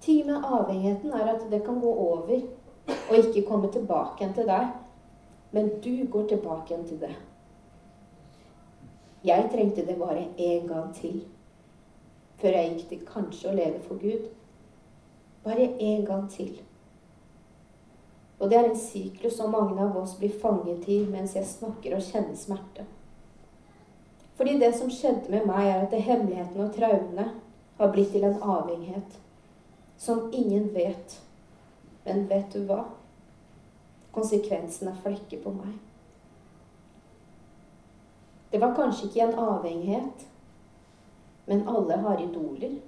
Ting 0.00 0.26
med 0.26 0.44
avhengigheten 0.44 1.12
er 1.12 1.34
at 1.34 1.44
det 1.50 1.64
kan 1.64 1.80
gå 1.80 1.92
over 1.94 2.40
og 2.88 3.16
ikke 3.18 3.46
komme 3.48 3.72
tilbake 3.72 4.22
igjen 4.22 4.34
til 4.34 4.48
deg. 4.48 4.70
Men 5.50 5.68
du 5.84 6.06
går 6.10 6.28
tilbake 6.30 6.72
igjen 6.74 6.86
til 6.86 7.00
det. 7.00 7.12
Jeg 9.24 9.50
trengte 9.52 9.84
det 9.86 9.98
bare 9.98 10.28
én 10.38 10.66
gang 10.68 10.94
til 10.94 11.22
før 12.40 12.56
jeg 12.56 12.70
gikk 12.72 12.88
til 12.88 13.00
kanskje 13.04 13.50
å 13.50 13.56
leve 13.56 13.80
for 13.84 14.00
Gud. 14.00 14.30
Bare 15.44 15.66
én 15.76 16.06
gang 16.08 16.24
til. 16.32 16.54
Og 18.40 18.48
det 18.48 18.56
er 18.56 18.70
en 18.70 18.78
syklus 18.80 19.36
som 19.36 19.52
mange 19.52 19.76
av 19.84 19.96
oss 20.00 20.14
blir 20.16 20.32
fanget 20.40 20.88
i 20.88 21.02
mens 21.04 21.36
jeg 21.36 21.44
snakker 21.44 21.98
og 21.98 22.06
kjenner 22.06 22.38
smerte. 22.40 22.86
Fordi 24.40 24.56
det 24.56 24.72
som 24.78 24.88
skjedde 24.88 25.28
med 25.28 25.44
meg, 25.44 25.66
er 25.68 25.82
at 25.84 25.92
hemmelighetene 26.00 26.64
og 26.64 26.72
traumene 26.72 27.26
har 27.76 27.92
blitt 27.92 28.14
til 28.14 28.24
en 28.24 28.38
avhengighet 28.40 29.18
som 30.00 30.30
ingen 30.32 30.70
vet. 30.72 31.18
Men 32.10 32.26
vet 32.26 32.52
du 32.52 32.64
hva? 32.66 32.80
Konsekvensen 34.10 34.88
er 34.90 34.98
flekker 35.04 35.38
på 35.44 35.52
meg. 35.54 35.76
Det 38.50 38.58
var 38.58 38.74
kanskje 38.74 39.06
ikke 39.06 39.28
en 39.28 39.38
avhengighet, 39.38 40.24
men 41.46 41.62
alle 41.70 42.00
har 42.02 42.18
idoler. 42.18 42.80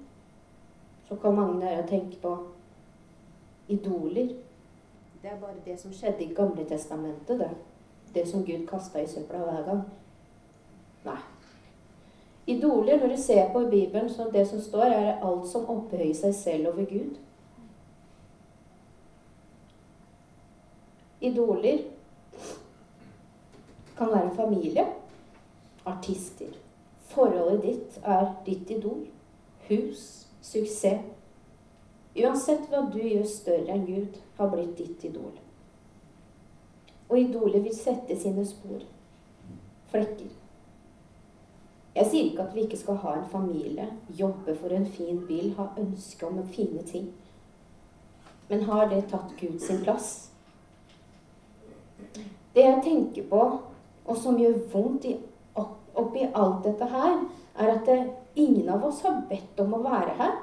Så 1.07 1.15
kan 1.15 1.35
mange 1.35 1.61
dere 1.61 1.87
tenke 1.87 2.19
på 2.19 2.33
idoler. 3.71 4.35
Det 5.21 5.31
er 5.31 5.39
bare 5.39 5.63
det 5.65 5.79
som 5.79 5.95
skjedde 5.95 6.25
i 6.25 6.33
Gamle 6.35 6.67
Testamentet, 6.67 7.39
det. 7.39 7.51
Det 8.13 8.27
som 8.27 8.43
Gud 8.43 8.67
kasta 8.67 8.99
i 8.99 9.07
søpla 9.07 9.39
hver 9.39 9.63
gang. 9.69 9.83
Nei. 11.05 11.19
Idoler, 12.47 12.99
når 12.99 13.15
du 13.15 13.21
ser 13.21 13.53
på 13.53 13.63
Bibelen, 13.71 14.09
så 14.09 14.27
det 14.33 14.47
som 14.47 14.59
står, 14.61 14.83
er 14.91 15.21
alt 15.23 15.47
som 15.47 15.69
opphøyer 15.71 16.11
seg 16.13 16.35
selv 16.35 16.73
over 16.73 16.91
Gud. 16.91 17.15
Idoler 21.23 21.79
kan 23.97 24.09
være 24.11 24.35
familie, 24.35 24.85
artister. 25.85 26.51
Forholdet 27.13 27.61
ditt 27.63 27.99
er 28.03 28.25
ditt 28.45 28.69
idol. 28.69 29.05
Hus, 29.69 30.27
suksess. 30.41 31.05
Uansett 32.13 32.67
hva 32.69 32.83
du 32.93 32.99
gjør 32.99 33.23
større 33.25 33.73
enn 33.73 33.87
Gud, 33.87 34.19
har 34.37 34.51
blitt 34.51 34.75
ditt 34.77 35.05
idol. 35.07 35.31
Og 37.07 37.15
idolet 37.19 37.63
vil 37.63 37.75
sette 37.77 38.17
sine 38.19 38.43
spor. 38.45 38.83
Flekker. 39.93 40.29
Jeg 41.95 42.09
sier 42.09 42.27
ikke 42.27 42.43
at 42.43 42.55
vi 42.55 42.67
ikke 42.67 42.81
skal 42.81 42.99
ha 43.05 43.15
en 43.15 43.29
familie, 43.29 43.87
jobbe 44.09 44.55
for 44.57 44.73
en 44.73 44.85
fin 44.85 45.23
bil, 45.27 45.53
ha 45.57 45.69
ønske 45.77 46.27
om 46.27 46.43
fine 46.51 46.83
ting. 46.89 47.09
Men 48.49 48.67
har 48.67 48.89
det 48.89 49.05
tatt 49.09 49.33
Gud 49.39 49.59
sin 49.61 49.83
plass? 49.85 50.32
Det 52.53 52.65
jeg 52.65 52.81
tenker 52.85 53.29
på, 53.29 53.43
og 54.05 54.17
som 54.17 54.37
gjør 54.37 54.59
vondt 54.73 55.07
oppi 55.93 56.25
alt 56.33 56.63
dette 56.65 56.87
her, 56.89 57.19
er 57.59 57.75
at 57.75 57.85
det, 57.85 57.99
ingen 58.35 58.69
av 58.69 58.85
oss 58.85 59.03
har 59.05 59.21
bedt 59.29 59.59
om 59.61 59.75
å 59.77 59.83
være 59.83 60.15
her. 60.17 60.33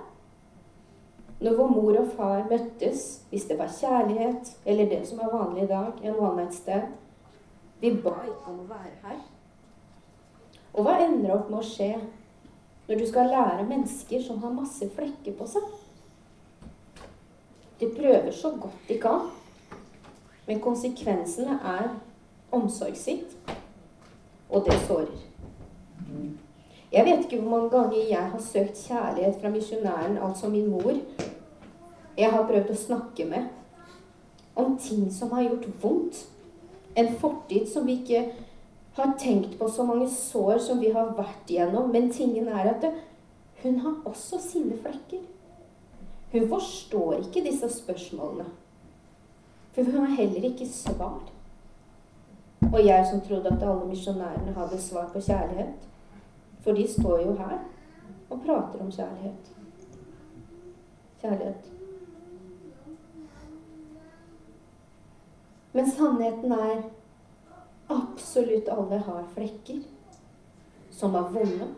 Når 1.40 1.56
vår 1.56 1.70
mor 1.72 1.98
og 2.02 2.10
far 2.16 2.44
møttes, 2.50 3.04
hvis 3.30 3.46
det 3.48 3.56
var 3.58 3.72
kjærlighet 3.72 4.52
eller 4.68 4.90
det 4.90 5.00
som 5.08 5.22
er 5.24 5.32
vanlig 5.32 5.64
i 5.64 5.70
dag, 5.70 6.02
en 6.04 6.18
one 6.20 6.42
night 6.42 6.54
stand 6.54 6.96
Vi 7.80 7.94
ba 7.96 8.12
ikke 8.28 8.50
om 8.52 8.58
å 8.60 8.68
være 8.68 8.96
her. 9.06 9.20
Og 10.74 10.84
hva 10.84 10.98
ender 11.00 11.32
opp 11.32 11.48
med 11.48 11.62
å 11.62 11.66
skje 11.66 11.94
når 12.86 13.00
du 13.00 13.06
skal 13.08 13.32
lære 13.32 13.64
mennesker 13.70 14.20
som 14.22 14.42
har 14.42 14.52
masse 14.52 14.84
flekker 14.94 15.32
på 15.38 15.46
seg? 15.48 15.64
De 17.80 17.88
prøver 17.96 18.30
så 18.36 18.52
godt 18.60 18.84
de 18.90 18.98
kan, 19.00 19.30
men 20.50 20.58
konsekvensene 20.58 21.60
er 21.62 21.92
omsorgssvikt, 22.50 23.36
og 24.50 24.64
det 24.66 24.74
sårer. 24.88 25.20
Jeg 26.90 27.04
vet 27.06 27.20
ikke 27.22 27.36
hvor 27.38 27.50
mange 27.50 27.68
ganger 27.70 28.08
jeg 28.08 28.30
har 28.32 28.40
søkt 28.42 28.80
kjærlighet 28.88 29.36
fra 29.40 29.52
misjonæren, 29.54 30.16
altså 30.18 30.48
min 30.48 30.66
mor. 30.70 30.96
Jeg 32.18 32.32
har 32.32 32.48
prøvd 32.48 32.72
å 32.74 32.78
snakke 32.80 33.28
med 33.30 33.46
om 34.58 34.74
ting 34.78 35.04
som 35.14 35.30
har 35.36 35.46
gjort 35.46 35.68
vondt. 35.82 36.18
En 36.98 37.12
fortid 37.20 37.68
som 37.70 37.86
vi 37.86 38.00
ikke 38.00 38.24
har 38.98 39.14
tenkt 39.22 39.54
på 39.58 39.68
så 39.70 39.86
mange 39.86 40.08
sår 40.10 40.58
som 40.66 40.82
vi 40.82 40.90
har 40.90 41.12
vært 41.14 41.52
igjennom. 41.52 41.92
Men 41.94 42.10
tingen 42.10 42.48
er 42.50 42.72
at 42.72 42.82
det, 42.82 42.90
hun 43.62 43.78
har 43.84 44.02
også 44.10 44.42
sine 44.42 44.74
flekker. 44.82 45.22
Hun 46.32 46.50
forstår 46.50 47.20
ikke 47.20 47.46
disse 47.46 47.70
spørsmålene. 47.78 48.50
For 49.74 49.84
hun 49.84 50.06
har 50.06 50.16
heller 50.16 50.48
ikke 50.50 50.68
svar. 50.68 51.20
Og 52.72 52.86
jeg 52.86 53.06
som 53.10 53.20
trodde 53.20 53.50
at 53.50 53.62
alle 53.62 53.86
misjonærene 53.88 54.54
hadde 54.54 54.80
svar 54.80 55.10
på 55.12 55.20
kjærlighet. 55.20 55.88
For 56.60 56.72
de 56.72 56.86
står 56.92 57.18
jo 57.18 57.34
her 57.38 57.58
og 58.30 58.40
prater 58.46 58.80
om 58.80 58.90
kjærlighet. 58.92 59.52
Kjærlighet. 61.20 61.70
Men 65.72 65.90
sannheten 65.90 66.52
er 66.52 66.82
absolutt 67.90 68.68
alle 68.68 68.98
har 68.98 69.24
flekker 69.34 69.82
som 71.00 71.14
er 71.14 71.28
vonde, 71.32 71.68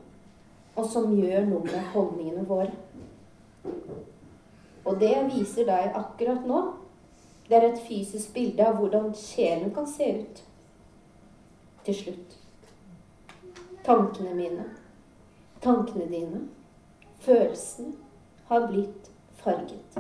og 0.77 0.87
som 0.89 1.13
gjør 1.15 1.45
noe 1.47 1.65
med 1.67 1.91
holdningene 1.93 2.45
våre. 2.49 2.73
Og 4.83 4.97
det 4.99 5.15
viser 5.31 5.69
deg 5.69 5.93
akkurat 5.95 6.47
nå, 6.49 6.63
det 7.53 7.59
er 7.59 7.67
et 7.69 7.81
fysisk 7.85 8.33
bilde 8.33 8.65
av 8.65 8.79
hvordan 8.81 9.11
sjelen 9.13 9.75
kan 9.77 9.85
se 9.85 10.07
ut 10.23 10.39
til 11.85 11.95
slutt. 11.95 12.37
Tankene 13.85 14.31
mine, 14.35 14.65
tankene 15.61 16.07
dine, 16.09 16.47
følelsene 17.21 17.93
har 18.49 18.65
blitt 18.71 19.11
farget. 19.43 19.99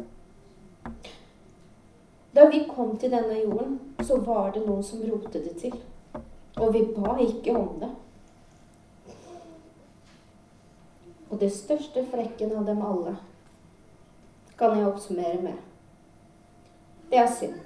Da 2.32 2.46
vi 2.48 2.62
kom 2.70 2.94
til 2.96 3.12
denne 3.12 3.36
jorden, 3.42 3.74
så 4.00 4.16
var 4.24 4.54
det 4.54 4.62
noen 4.64 4.86
som 4.86 5.02
rotet 5.04 5.44
det 5.44 5.56
til. 5.60 5.76
Og 6.56 6.72
vi 6.72 6.86
ba 6.96 7.18
ikke 7.20 7.56
om 7.58 7.74
det. 7.82 7.90
Og 11.28 11.36
det 11.40 11.52
største 11.52 12.06
flekken 12.14 12.56
av 12.56 12.64
dem 12.64 12.80
alle 12.80 13.18
kan 14.56 14.78
jeg 14.78 14.88
oppsummere 14.88 15.42
med. 15.42 15.60
Det 17.12 17.18
er 17.20 17.28
synd. 17.28 17.58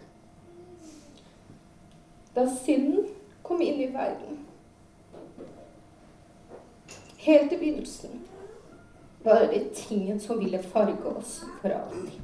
Da 2.35 2.45
synden 2.51 3.07
kom 3.47 3.63
inn 3.63 3.79
i 3.81 3.87
verden 3.95 4.41
Helt 7.27 7.53
i 7.55 7.59
begynnelsen 7.59 8.21
var 9.23 9.47
det 9.51 9.63
tingen 9.75 10.19
som 10.21 10.39
ville 10.39 10.59
farge 10.63 11.11
oss 11.11 11.39
for 11.63 11.75
alltid. 11.75 12.19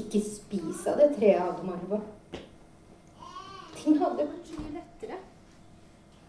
Ikke 0.00 0.22
spis 0.24 0.86
av 0.90 0.98
det 0.98 1.12
treet, 1.18 1.42
Adam 1.42 1.74
Arva 1.74 2.00
ting 3.80 3.98
hadde 4.00 4.26
vært 4.26 4.50
mye 4.58 4.74
lettere. 4.76 5.18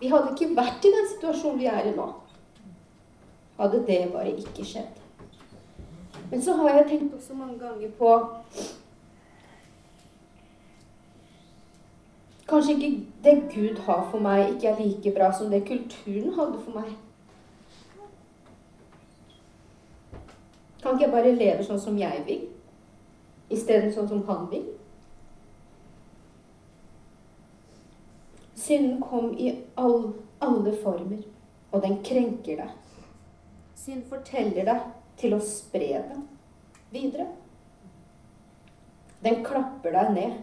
Vi 0.01 0.09
hadde 0.11 0.33
ikke 0.33 0.55
vært 0.57 0.87
i 0.87 0.93
den 0.95 1.09
situasjonen 1.15 1.59
vi 1.61 1.69
er 1.69 1.89
i 1.89 1.95
nå. 1.97 2.07
Hadde 3.59 3.83
det 3.87 4.01
bare 4.13 4.33
ikke 4.33 4.65
skjedd. 4.65 5.00
Men 6.31 6.41
så 6.41 6.53
har 6.53 6.69
jeg 6.69 6.85
tenkt 6.89 7.13
også 7.13 7.33
mange 7.33 7.59
ganger 7.59 7.89
på 7.97 8.19
Kanskje 12.47 12.73
ikke 12.73 13.05
det 13.23 13.43
Gud 13.53 13.77
har 13.83 14.07
for 14.11 14.19
meg, 14.19 14.49
ikke 14.49 14.67
er 14.67 14.79
like 14.79 15.11
bra 15.15 15.29
som 15.37 15.51
det 15.51 15.67
kulturen 15.67 16.33
hadde 16.35 16.59
for 16.63 16.71
meg. 16.79 16.89
Kan 20.81 20.91
ikke 20.91 21.05
jeg 21.05 21.11
bare 21.11 21.35
leve 21.35 21.63
sånn 21.63 21.79
som 21.79 21.99
jeg 21.99 22.23
vil, 22.27 22.41
isteden 23.55 23.93
sånn 23.95 24.09
som 24.09 24.23
han 24.27 24.49
vil? 24.51 24.65
Synden 28.55 28.99
kom 29.03 29.31
i 29.39 29.53
all, 29.79 30.11
alle 30.43 30.75
former, 30.83 31.23
og 31.71 31.87
den 31.87 32.01
krenker 32.03 32.65
deg. 32.65 32.75
Synd 33.79 34.09
forteller 34.11 34.67
deg 34.67 35.00
til 35.21 35.35
å 35.37 35.43
spre 35.45 36.01
den 36.09 36.25
videre. 36.91 37.27
Den 39.21 39.43
klapper 39.45 39.93
deg 39.93 40.15
ned. 40.15 40.39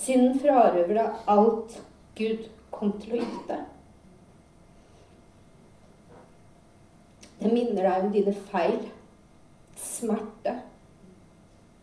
Synden 0.00 0.38
frarøver 0.40 0.96
deg 0.96 1.28
alt 1.28 1.76
Gud 2.16 2.46
kom 2.72 2.94
til 3.02 3.18
å 3.18 3.20
gi 3.20 3.42
deg. 3.50 3.66
Den 7.40 7.54
minner 7.56 7.86
deg 7.86 8.04
om 8.04 8.12
dine 8.12 8.34
feil, 8.50 8.80
smerte. 9.80 10.58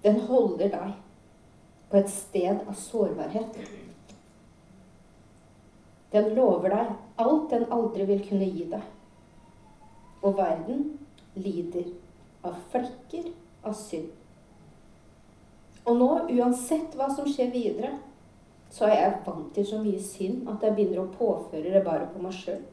Den 0.04 0.20
holder 0.30 0.70
deg 0.74 0.94
på 1.90 1.98
et 1.98 2.12
sted 2.14 2.62
av 2.68 2.76
sårbarhet. 2.78 3.58
Den 6.14 6.34
lover 6.38 6.74
deg 6.74 6.94
alt 7.22 7.50
den 7.54 7.66
aldri 7.74 8.06
vil 8.10 8.22
kunne 8.26 8.50
gi 8.50 8.68
deg. 8.72 8.86
Og 10.26 10.38
verden 10.38 10.86
lider 11.44 11.92
av 12.46 12.58
flekker 12.72 13.32
av 13.64 13.76
synd. 13.78 14.12
Og 15.88 15.96
nå, 15.96 16.10
uansett 16.36 16.96
hva 17.00 17.08
som 17.16 17.28
skjer 17.30 17.52
videre, 17.54 17.94
så 18.74 18.90
er 18.90 18.98
jeg 18.98 19.20
vant 19.26 19.52
til 19.56 19.68
så 19.68 19.80
mye 19.80 20.00
synd 20.04 20.50
at 20.52 20.64
jeg 20.66 20.76
begynner 20.76 21.06
å 21.06 21.12
påføre 21.14 21.72
det 21.72 21.84
bare 21.86 22.10
på 22.12 22.22
meg 22.24 22.36
sjøl. 22.36 22.64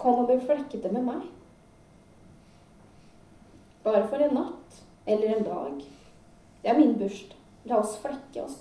Kom 0.00 0.22
og 0.22 0.30
bli 0.30 0.38
flekkete 0.40 0.92
med 0.92 1.04
meg. 1.06 1.26
Bare 3.84 4.06
for 4.08 4.24
en 4.24 4.36
natt 4.36 4.80
eller 5.06 5.34
en 5.34 5.48
dag. 5.48 5.82
Det 6.62 6.72
er 6.72 6.78
min 6.78 6.96
bursdag. 7.00 7.36
La 7.68 7.80
oss 7.80 7.96
flekke 8.00 8.44
oss. 8.44 8.56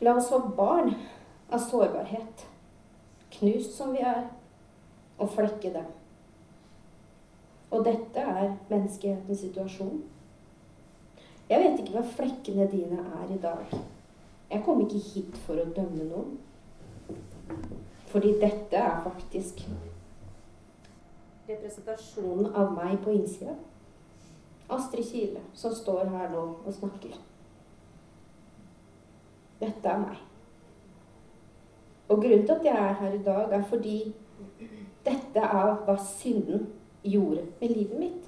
La 0.00 0.16
oss 0.16 0.28
få 0.32 0.40
barn 0.56 0.94
av 1.50 1.62
sårbarhet, 1.64 2.46
knust 3.38 3.76
som 3.76 3.92
vi 3.94 4.04
er, 4.06 4.28
og 5.20 5.30
flekke 5.34 5.72
dem. 5.74 5.88
Og 7.70 7.84
dette 7.86 8.22
er 8.22 8.54
menneskehetens 8.70 9.44
situasjon. 9.44 10.00
Jeg 11.50 11.62
vet 11.62 11.82
ikke 11.82 11.98
hva 11.98 12.04
flekkene 12.16 12.66
dine 12.70 13.02
er 13.20 13.34
i 13.34 13.38
dag. 13.42 13.74
Jeg 14.50 14.64
kom 14.66 14.80
ikke 14.82 15.02
hit 15.02 15.36
for 15.44 15.60
å 15.60 15.68
dømme 15.76 16.06
noen. 16.08 16.38
Fordi 18.10 18.32
dette 18.42 18.78
er 18.78 19.02
faktisk 19.04 19.62
representasjonen 21.50 22.50
av 22.54 22.72
meg 22.74 22.98
på 23.04 23.14
innsida. 23.14 23.54
Astrid 24.70 25.06
Kile, 25.06 25.42
som 25.54 25.74
står 25.74 26.10
her 26.10 26.30
nå 26.30 26.42
og 26.62 26.74
snakker. 26.74 27.14
Dette 29.60 29.94
er 29.94 30.02
meg. 30.02 30.29
Og 32.10 32.18
grunnen 32.22 32.46
til 32.46 32.52
at 32.52 32.64
jeg 32.64 32.74
er 32.74 32.92
her 33.00 33.12
i 33.12 33.22
dag, 33.22 33.52
er 33.52 33.62
fordi 33.70 34.14
dette 35.06 35.40
er 35.40 35.76
hva 35.86 35.94
synden 36.02 36.66
gjorde 37.06 37.44
med 37.60 37.68
livet 37.68 37.98
mitt. 38.00 38.26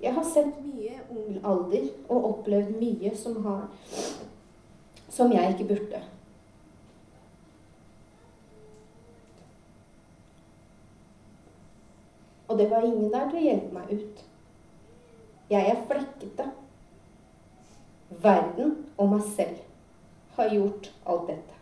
Jeg 0.00 0.14
har 0.14 0.24
sett 0.24 0.56
mye 0.64 0.96
ung 1.12 1.36
alder 1.44 1.84
og 2.08 2.24
opplevd 2.30 2.72
mye 2.80 3.12
som 3.16 3.36
har 3.44 3.68
som 5.14 5.32
jeg 5.32 5.52
ikke 5.52 5.68
burde. 5.68 6.00
Og 12.48 12.58
det 12.58 12.70
var 12.70 12.82
ingen 12.82 13.12
der 13.12 13.28
til 13.28 13.38
å 13.38 13.44
hjelpe 13.44 13.76
meg 13.76 13.92
ut. 13.92 14.24
Jeg 15.52 15.70
er 15.70 15.86
flekkete. 15.88 16.48
Verden 18.24 18.76
og 18.96 19.08
meg 19.12 19.24
selv 19.36 19.73
har 20.36 20.54
gjort 20.54 20.90
alt 21.04 21.26
dette. 21.28 21.58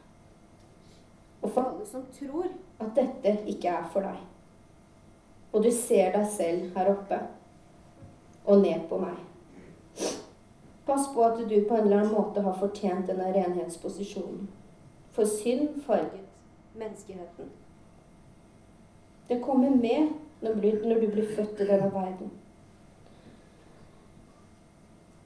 Og 1.42 1.50
for 1.50 1.62
alle 1.62 1.86
som 1.86 2.06
tror 2.14 2.48
at 2.80 2.94
dette 2.96 3.36
ikke 3.50 3.68
er 3.68 3.88
for 3.92 4.06
deg, 4.06 4.18
og 5.52 5.64
du 5.64 5.70
ser 5.74 6.14
deg 6.14 6.26
selv 6.32 6.76
her 6.76 6.92
oppe 6.94 7.18
og 8.42 8.62
ned 8.62 8.88
på 8.88 8.98
meg 8.98 9.20
Pass 10.86 11.14
på 11.14 11.22
at 11.22 11.38
du 11.38 11.60
på 11.68 11.76
en 11.76 11.84
eller 11.86 12.00
annen 12.00 12.14
måte 12.14 12.42
har 12.42 12.56
fortjent 12.58 13.06
denne 13.06 13.28
renhetsposisjonen. 13.30 14.48
For 15.14 15.28
synd 15.28 15.76
farget 15.86 16.24
menneskeheten. 16.74 17.50
Det 19.28 19.38
kommer 19.44 19.70
med 19.70 20.08
når 20.42 20.54
du 21.00 21.06
blir 21.12 21.28
født 21.36 21.60
i 21.60 21.68
denne 21.68 21.92
verden. 21.94 22.32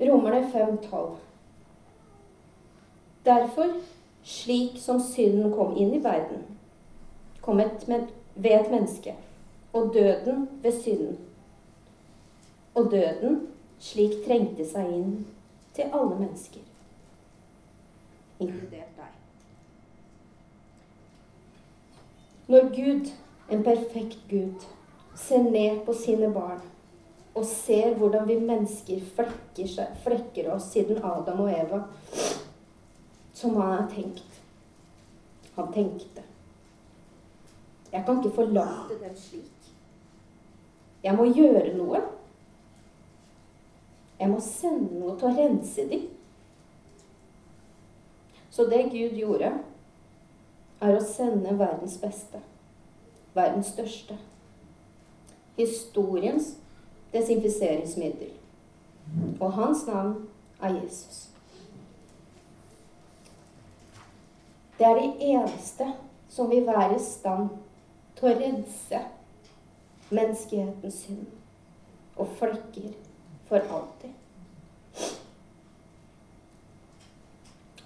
Romerne 0.00 0.42
5,12. 0.52 1.14
Derfor, 3.26 3.72
slik 4.24 4.78
som 4.78 5.00
synden 5.02 5.50
kom 5.52 5.76
inn 5.76 5.94
i 5.94 6.02
verden, 6.04 6.44
kom 7.42 7.60
et, 7.60 7.86
ved 8.34 8.52
et 8.60 8.70
menneske, 8.70 9.14
og 9.72 9.90
døden 9.94 10.48
ved 10.62 10.82
synden. 10.82 11.18
Og 12.74 12.90
døden 12.90 13.40
slik 13.82 14.20
trengte 14.26 14.66
seg 14.68 14.92
inn 14.94 15.26
til 15.74 15.90
alle 15.90 16.14
mennesker, 16.20 16.62
inkludert 18.38 18.94
deg. 18.96 19.12
Når 22.46 22.70
Gud, 22.78 23.12
en 23.50 23.66
perfekt 23.66 24.22
Gud, 24.30 24.64
ser 25.16 25.42
ned 25.42 25.82
på 25.86 25.92
sine 25.98 26.30
barn 26.30 26.62
og 27.36 27.44
ser 27.44 27.94
hvordan 27.98 28.28
vi 28.28 28.38
mennesker 28.40 29.00
flekker, 29.16 29.68
seg, 29.68 29.96
flekker 30.04 30.52
oss 30.54 30.70
siden 30.72 31.02
Adam 31.04 31.42
og 31.44 31.50
Eva, 31.52 31.82
som 33.36 33.56
han 33.56 33.72
har 33.72 33.90
tenkt. 33.90 34.40
Han 35.54 35.72
tenkte. 35.72 36.22
Jeg 37.92 38.04
kan 38.06 38.18
ikke 38.18 38.34
forlate 38.34 38.96
dem 39.00 39.16
slik. 39.16 39.68
Jeg 41.04 41.16
må 41.16 41.26
gjøre 41.28 41.74
noe. 41.76 42.00
Jeg 44.16 44.32
må 44.32 44.40
sende 44.40 44.96
noe 44.96 45.18
til 45.20 45.28
å 45.28 45.34
rense 45.36 45.84
dem. 45.90 46.08
Så 48.50 48.64
det 48.72 48.86
Gud 48.88 49.20
gjorde, 49.20 49.52
er 50.80 50.96
å 50.96 51.04
sende 51.04 51.52
verdens 51.60 52.00
beste. 52.00 52.40
Verdens 53.36 53.74
største. 53.76 54.16
Historiens 55.60 56.54
desinfiseringsmiddel. 57.12 58.32
Og 59.36 59.50
hans 59.60 59.84
navn 59.86 60.22
er 60.56 60.80
Jesus. 60.80 61.26
Det 64.78 64.84
er 64.84 64.94
det 64.94 65.12
eneste 65.20 65.92
som 66.28 66.50
vil 66.50 66.66
være 66.66 66.96
i 66.96 67.02
stand 67.02 67.48
til 68.16 68.28
å 68.28 68.36
rense 68.40 69.00
menneskehetens 70.10 71.00
synd 71.06 71.26
og 72.16 72.28
flekker 72.38 72.92
for 73.48 73.64
alltid. 73.78 74.12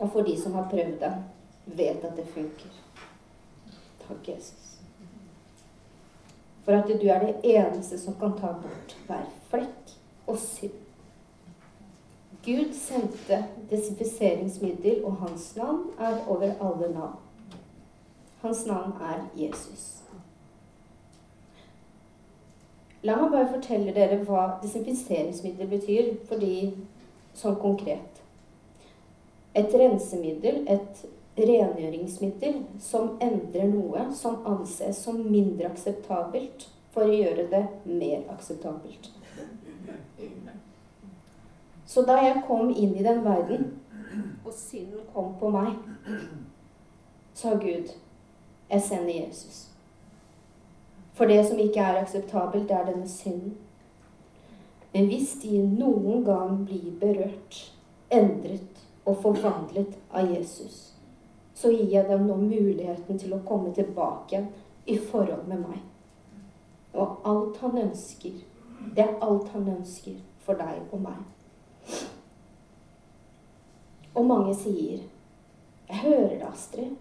Og 0.00 0.10
for 0.10 0.26
de 0.26 0.36
som 0.40 0.54
har 0.56 0.68
prøvd 0.70 0.98
det, 1.00 1.12
vet 1.66 2.04
at 2.04 2.16
det 2.16 2.26
funker. 2.34 2.76
Takk, 4.06 4.28
Jesus. 4.28 4.76
For 6.64 6.72
at 6.72 6.88
du 6.88 7.08
er 7.08 7.26
det 7.26 7.34
eneste 7.44 7.98
som 7.98 8.16
kan 8.18 8.34
ta 8.38 8.54
bort 8.62 8.96
hver 9.06 9.26
flekk 9.50 9.94
og 10.26 10.38
synd. 10.40 10.89
Gud 12.44 12.72
sendte 12.72 13.44
desinfiseringsmiddel, 13.70 15.04
og 15.04 15.16
hans 15.16 15.56
navn 15.56 15.90
er 15.98 16.22
over 16.28 16.52
alle 16.60 16.92
navn. 16.94 17.18
Hans 18.40 18.66
navn 18.66 18.92
er 19.00 19.26
Jesus. 19.36 20.00
La 23.02 23.16
meg 23.16 23.30
bare 23.32 23.48
fortelle 23.52 23.92
dere 23.96 24.18
hva 24.24 24.46
desinfiseringsmiddel 24.62 25.68
betyr, 25.68 26.10
fordi 26.28 26.54
sånn 27.36 27.60
konkret. 27.60 28.20
Et 29.56 29.72
rensemiddel, 29.76 30.64
et 30.68 31.04
rengjøringsmiddel 31.40 32.60
som 32.80 33.16
endrer 33.24 33.68
noe 33.68 34.08
som 34.16 34.40
anses 34.48 35.00
som 35.04 35.20
mindre 35.28 35.70
akseptabelt, 35.70 36.68
for 36.90 37.06
å 37.06 37.14
gjøre 37.14 37.46
det 37.52 37.64
mer 37.86 38.24
akseptabelt. 38.32 39.12
Så 41.90 42.02
da 42.06 42.20
jeg 42.22 42.44
kom 42.46 42.68
inn 42.70 42.92
i 42.94 43.02
den 43.02 43.24
verden, 43.24 43.64
og 44.46 44.52
synden 44.54 45.08
kom 45.14 45.32
på 45.40 45.48
meg, 45.50 45.72
sa 47.34 47.56
Gud, 47.58 47.90
jeg 48.70 48.82
sender 48.86 49.10
Jesus. 49.10 49.64
For 51.18 51.26
det 51.26 51.40
som 51.48 51.58
ikke 51.58 51.82
er 51.82 51.98
akseptabelt, 51.98 52.70
er 52.70 52.86
denne 52.86 53.08
synden. 53.10 53.56
Men 54.94 55.10
hvis 55.10 55.32
de 55.42 55.58
noen 55.66 56.22
gang 56.24 56.60
blir 56.66 56.92
berørt, 57.00 57.58
endret 58.10 58.84
og 59.04 59.18
forvandlet 59.24 59.98
av 60.14 60.30
Jesus, 60.30 60.94
så 61.54 61.74
gir 61.74 61.90
jeg 61.90 62.06
dem 62.06 62.22
nå 62.30 62.38
muligheten 62.38 63.18
til 63.18 63.34
å 63.34 63.42
komme 63.46 63.74
tilbake 63.74 64.36
igjen 64.36 64.48
i 64.86 64.96
forhold 65.10 65.42
med 65.50 65.66
meg. 65.66 65.82
Og 66.94 67.18
alt 67.26 67.58
han 67.66 67.82
ønsker, 67.82 68.38
det 68.94 69.04
er 69.04 69.18
alt 69.26 69.50
han 69.58 69.68
ønsker 69.74 70.22
for 70.46 70.58
deg 70.58 70.86
og 70.94 71.02
meg. 71.02 71.20
Og 74.14 74.26
mange 74.26 74.54
sier 74.54 74.98
'Jeg 75.88 75.98
hører 75.98 76.28
det, 76.28 76.42
Astrid', 76.52 76.96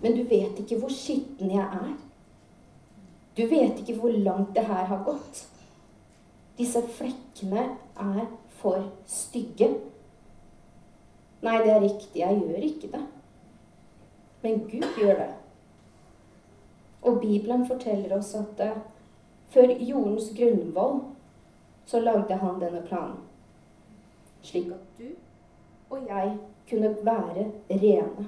men 0.00 0.16
du 0.16 0.22
vet 0.22 0.58
ikke 0.58 0.78
hvor 0.78 0.88
skitten 0.88 1.50
jeg 1.50 1.64
er. 1.64 1.94
Du 3.36 3.42
vet 3.42 3.78
ikke 3.78 4.00
hvor 4.00 4.10
langt 4.10 4.56
det 4.56 4.64
her 4.64 4.84
har 4.84 5.04
gått. 5.04 5.48
Disse 6.58 6.82
flekkene 6.88 7.64
er 7.96 8.26
for 8.48 8.92
stygge. 9.06 9.68
Nei, 11.42 11.56
det 11.58 11.72
er 11.72 11.80
riktig, 11.80 12.20
jeg 12.20 12.40
gjør 12.40 12.68
ikke 12.68 12.92
det. 12.92 13.02
Men 14.42 14.60
Gud 14.60 14.86
gjør 15.00 15.14
det. 15.14 15.34
Og 17.02 17.20
Bibelen 17.20 17.66
forteller 17.66 18.16
oss 18.16 18.34
at 18.34 18.60
uh, 18.60 18.78
før 19.48 19.74
jordens 19.80 20.30
grunnvoll 20.36 21.00
så 21.86 22.00
lagde 22.00 22.36
han 22.36 22.60
denne 22.60 22.82
planen. 22.86 23.18
Slik 24.42 24.70
at 24.72 24.98
du 24.98 25.04
og 25.90 26.06
jeg 26.08 26.36
kunne 26.70 26.94
være 27.04 27.50
rene. 27.70 28.26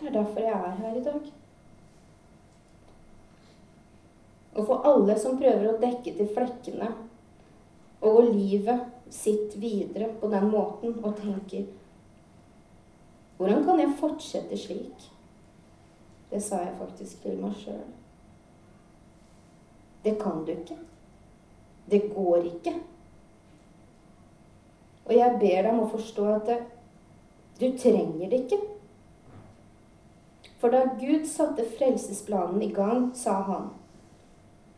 Det 0.00 0.08
er 0.08 0.12
derfor 0.12 0.40
jeg 0.40 0.52
er 0.52 0.74
her 0.80 0.96
i 0.98 1.04
dag. 1.04 1.32
Og 4.54 4.66
for 4.66 4.88
alle 4.88 5.16
som 5.18 5.38
prøver 5.38 5.70
å 5.70 5.78
dekke 5.80 6.12
til 6.16 6.28
flekkene 6.34 6.90
og 8.02 8.16
gå 8.18 8.24
livet 8.32 8.82
sitt 9.12 9.54
videre 9.60 10.10
på 10.20 10.28
den 10.32 10.50
måten 10.50 10.98
og 11.04 11.16
tenker 11.20 11.70
Hvordan 13.36 13.64
kan 13.66 13.80
jeg 13.80 13.96
fortsette 13.98 14.56
slik? 14.58 15.08
Det 16.30 16.38
sa 16.42 16.60
jeg 16.62 16.76
faktisk 16.78 17.24
til 17.24 17.40
meg 17.42 17.56
sjøl. 17.58 17.80
Det 20.04 20.12
kan 20.20 20.44
du 20.46 20.52
ikke. 20.52 20.76
Det 21.90 22.00
går 22.14 22.46
ikke. 22.52 22.76
Og 25.04 25.14
jeg 25.16 25.38
ber 25.40 25.62
deg 25.66 25.72
om 25.72 25.84
å 25.84 25.90
forstå 25.92 26.28
at 26.36 26.52
du 27.60 27.68
trenger 27.78 28.30
det 28.30 28.44
ikke. 28.44 28.60
For 30.62 30.70
da 30.70 30.84
Gud 30.98 31.26
satte 31.26 31.66
frelsesplanen 31.76 32.62
i 32.62 32.70
gang, 32.74 33.10
sa 33.18 33.40
han 33.48 33.70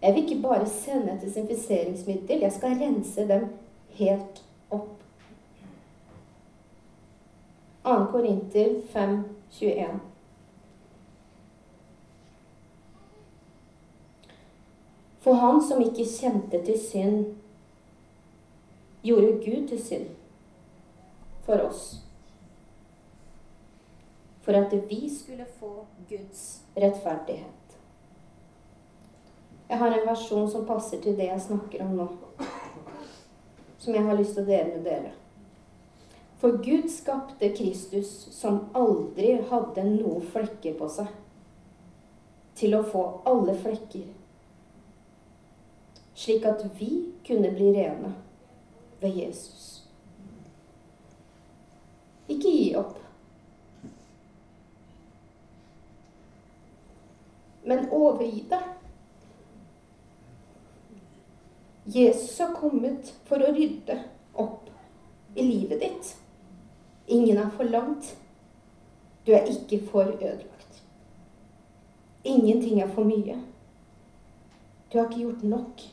jeg 0.04 0.14
vil 0.14 0.22
ikke 0.22 0.42
bare 0.48 0.66
sende 0.68 1.14
et 1.14 1.22
desinfiseringsmiddel, 1.22 2.42
jeg 2.44 2.52
skal 2.52 2.74
rense 2.76 3.22
dem 3.28 3.46
helt 3.96 4.42
opp. 4.70 4.90
2. 7.84 7.94
Korinter 8.12 8.74
5, 8.92 9.14
21. 9.50 9.86
For 15.24 15.40
han 15.40 15.62
som 15.68 15.80
ikke 15.80 16.04
kjente 16.04 16.60
til 16.66 16.76
synd, 16.90 17.24
gjorde 19.04 19.32
Gud 19.44 19.68
til 19.68 19.80
synd 19.84 20.06
for 21.44 21.60
oss. 21.66 22.00
For 24.44 24.52
at 24.56 24.72
vi 24.88 25.08
skulle 25.12 25.46
få 25.58 25.86
Guds 26.08 26.62
rettferdighet. 26.76 27.76
Jeg 29.68 29.78
har 29.78 29.92
en 29.92 30.06
versjon 30.06 30.50
som 30.50 30.66
passer 30.68 31.00
til 31.00 31.16
det 31.16 31.28
jeg 31.28 31.40
snakker 31.40 31.84
om 31.84 31.94
nå. 31.98 32.08
Som 33.78 33.94
jeg 33.94 34.04
har 34.04 34.16
lyst 34.16 34.36
til 34.36 34.44
å 34.44 34.48
dele 34.48 34.72
med 34.72 34.84
dere. 34.88 35.12
For 36.40 36.60
Gud 36.64 36.88
skapte 36.92 37.48
Kristus, 37.56 38.10
som 38.32 38.66
aldri 38.76 39.38
hadde 39.48 39.84
noen 39.88 40.24
flekker 40.32 40.76
på 40.76 40.88
seg, 40.92 41.08
til 42.56 42.76
å 42.76 42.84
få 42.84 43.04
alle 43.28 43.54
flekker, 43.56 44.10
slik 46.14 46.44
at 46.46 46.60
vi 46.78 46.90
kunne 47.26 47.50
bli 47.56 47.72
rene 47.74 48.12
ved 49.04 49.16
Jesus. 49.20 49.84
Ikke 52.28 52.48
gi 52.48 52.68
opp. 52.80 52.98
Men 57.64 57.88
overgi 57.92 58.44
deg. 58.48 58.70
Jesus 61.84 62.38
har 62.40 62.54
kommet 62.56 63.12
for 63.28 63.44
å 63.44 63.52
rydde 63.52 63.98
opp 64.40 64.70
i 65.36 65.44
livet 65.44 65.84
ditt. 65.84 66.14
Ingen 67.12 67.42
er 67.44 67.50
for 67.56 67.68
langt. 67.68 68.14
Du 69.26 69.32
er 69.36 69.48
ikke 69.52 69.82
for 69.90 70.08
ødelagt. 70.16 70.80
Ingenting 72.24 72.80
er 72.80 72.88
for 72.88 73.04
mye. 73.04 73.36
Du 74.92 74.98
har 74.98 75.10
ikke 75.10 75.26
gjort 75.26 75.44
nok. 75.44 75.84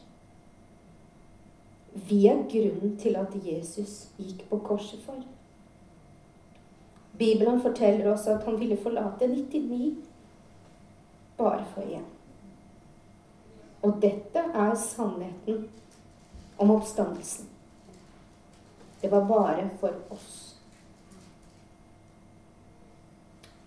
Vi 2.11 2.25
er 2.27 2.41
grunnen 2.51 2.97
til 2.99 3.15
at 3.15 3.35
Jesus 3.45 4.09
gikk 4.17 4.41
på 4.49 4.57
korset 4.67 4.99
for. 5.05 5.21
Bibelen 7.17 7.61
forteller 7.63 8.09
oss 8.11 8.25
at 8.27 8.43
han 8.43 8.57
ville 8.59 8.75
forlate 8.83 9.27
99 9.27 9.95
bare 11.37 11.63
for 11.73 11.81
én. 11.81 12.03
Og 13.81 14.01
dette 14.01 14.43
er 14.53 14.75
sannheten 14.75 15.69
om 16.59 16.75
oppstandelsen. 16.75 17.47
Det 19.01 19.11
var 19.11 19.27
bare 19.27 19.69
for 19.79 19.95
oss. 20.09 20.35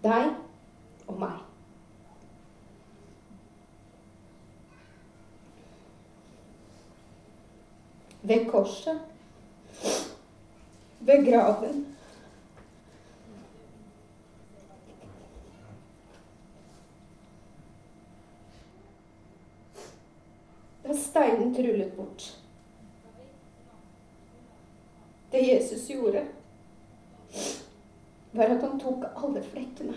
Deg 0.05 0.37
og 1.09 1.19
meg. 1.19 1.54
Ved 8.25 8.47
korset, 8.51 9.01
ved 11.01 11.27
graven 11.27 11.87
Da 20.85 20.95
steinen 20.95 21.55
trullet 21.55 21.97
bort. 21.97 22.39
Det 25.31 25.47
Jesus 25.47 25.89
gjorde, 25.89 26.27
var 28.33 28.45
at 28.45 28.61
han 28.61 28.81
tok 28.81 29.05
alle 29.17 29.43
flekkene. 29.43 29.95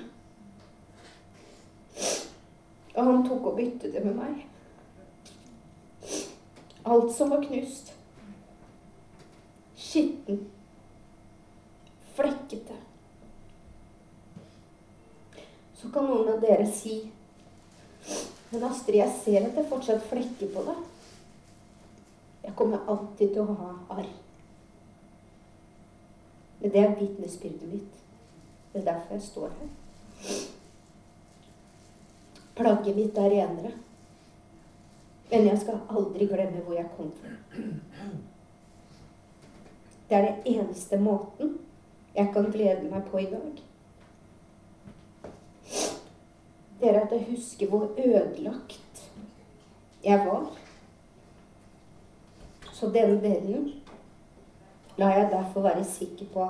Og 2.93 3.05
han 3.05 3.27
tok 3.27 3.51
og 3.51 3.55
byttet 3.55 3.93
det 3.93 4.05
med 4.05 4.15
meg. 4.15 4.47
Alt 6.85 7.11
som 7.15 7.29
var 7.29 7.43
knust. 7.43 7.96
Skitten. 9.97 10.45
Flekkete. 12.13 12.73
Så 15.73 15.89
kan 15.89 16.05
noen 16.05 16.29
av 16.35 16.41
dere 16.41 16.67
si 16.69 16.99
Men 18.49 18.63
Astrid, 18.63 18.99
jeg 19.01 19.15
ser 19.23 19.47
at 19.47 19.57
det 19.57 19.65
fortsatt 19.67 20.05
flekker 20.07 20.51
på 20.53 20.61
deg. 20.69 20.83
Jeg 22.45 22.53
kommer 22.55 22.85
alltid 22.93 23.33
til 23.33 23.41
å 23.41 23.55
ha 23.57 23.71
arr. 23.97 24.07
Men 26.61 26.73
det 26.75 26.83
er 26.83 26.95
vitnesbyrdet 27.01 27.73
mitt. 27.73 27.99
Det 28.71 28.79
er 28.79 28.87
derfor 28.87 29.17
jeg 29.17 29.25
står 29.25 29.51
her. 29.57 30.39
Plagget 32.61 33.01
mitt 33.01 33.19
er 33.19 33.33
renere. 33.33 33.73
Men 35.33 35.51
jeg 35.51 35.59
skal 35.65 35.83
aldri 35.89 36.29
glemme 36.31 36.63
hvor 36.63 36.79
jeg 36.79 36.87
kom 36.95 37.11
fra. 37.19 37.35
Det 40.09 40.17
er 40.17 40.27
den 40.27 40.57
eneste 40.57 40.99
måten 40.99 41.57
jeg 42.15 42.31
kan 42.33 42.51
glede 42.51 42.89
meg 42.89 43.05
på 43.11 43.19
i 43.21 43.29
dag. 43.31 43.63
Det 46.79 46.89
er 46.89 47.01
at 47.01 47.11
jeg 47.11 47.27
husker 47.31 47.69
hvor 47.69 47.89
ødelagt 47.97 49.03
jeg 50.03 50.23
var. 50.25 50.47
Så 52.73 52.89
denne 52.93 53.21
delen 53.21 53.71
la 54.97 55.11
jeg 55.13 55.31
derfor 55.31 55.65
være 55.65 55.85
sikker 55.85 56.25
på 56.33 56.49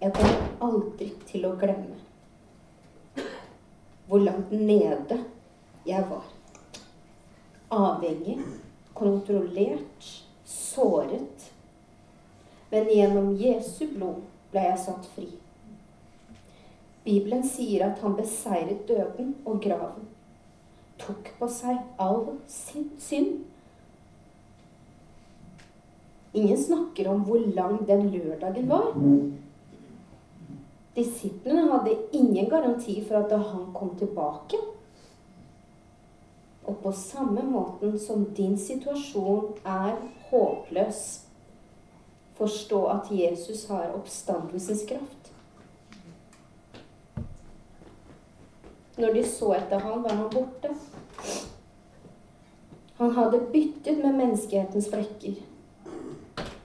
jeg 0.00 0.12
kommer 0.12 0.66
aldri 0.66 1.12
til 1.30 1.46
å 1.48 1.54
glemme 1.58 1.94
hvor 4.04 4.20
langt 4.20 4.50
nede 4.52 5.16
jeg 5.88 6.04
var. 6.10 6.26
Avhengig, 7.72 8.36
kontrollert, 8.94 10.10
såret. 10.44 11.33
Men 12.74 12.88
gjennom 12.90 13.36
Jesu 13.38 13.84
blod 13.94 14.24
ble 14.50 14.62
jeg 14.64 14.78
satt 14.82 15.04
fri. 15.14 15.28
Bibelen 17.04 17.44
sier 17.46 17.84
at 17.86 18.00
han 18.02 18.16
beseiret 18.18 18.80
døden 18.88 19.28
og 19.46 19.60
graven. 19.62 20.08
Tok 20.98 21.28
på 21.38 21.46
seg 21.54 21.78
all 22.02 22.32
sin 22.50 22.88
synd. 22.98 23.44
Ingen 26.34 26.58
snakker 26.58 27.12
om 27.12 27.22
hvor 27.28 27.44
lang 27.54 27.76
den 27.86 28.08
lørdagen 28.10 28.66
var. 28.66 28.90
Disiplene 30.96 31.68
hadde 31.70 31.94
ingen 32.10 32.48
garanti 32.50 32.96
for 33.06 33.20
at 33.20 33.36
han 33.38 33.68
kom 33.76 33.94
tilbake. 34.00 34.58
Og 36.66 36.80
på 36.82 36.90
samme 36.98 37.46
måten 37.46 37.94
som 38.02 38.26
din 38.34 38.58
situasjon 38.58 39.60
er 39.62 39.94
håpløs, 40.32 41.23
forstå 42.34 42.84
at 42.86 43.10
Jesus 43.10 43.68
har 43.68 43.92
oppstandelsens 43.94 44.84
kraft. 44.88 45.32
Når 48.96 49.12
de 49.12 49.24
så 49.26 49.52
etter 49.54 49.78
ham, 49.78 50.02
var 50.02 50.14
han 50.14 50.30
borte. 50.30 50.70
Han 52.96 53.10
hadde 53.10 53.40
byttet 53.52 53.98
med 53.98 54.14
menneskehetens 54.14 54.88
flekker. 54.90 55.40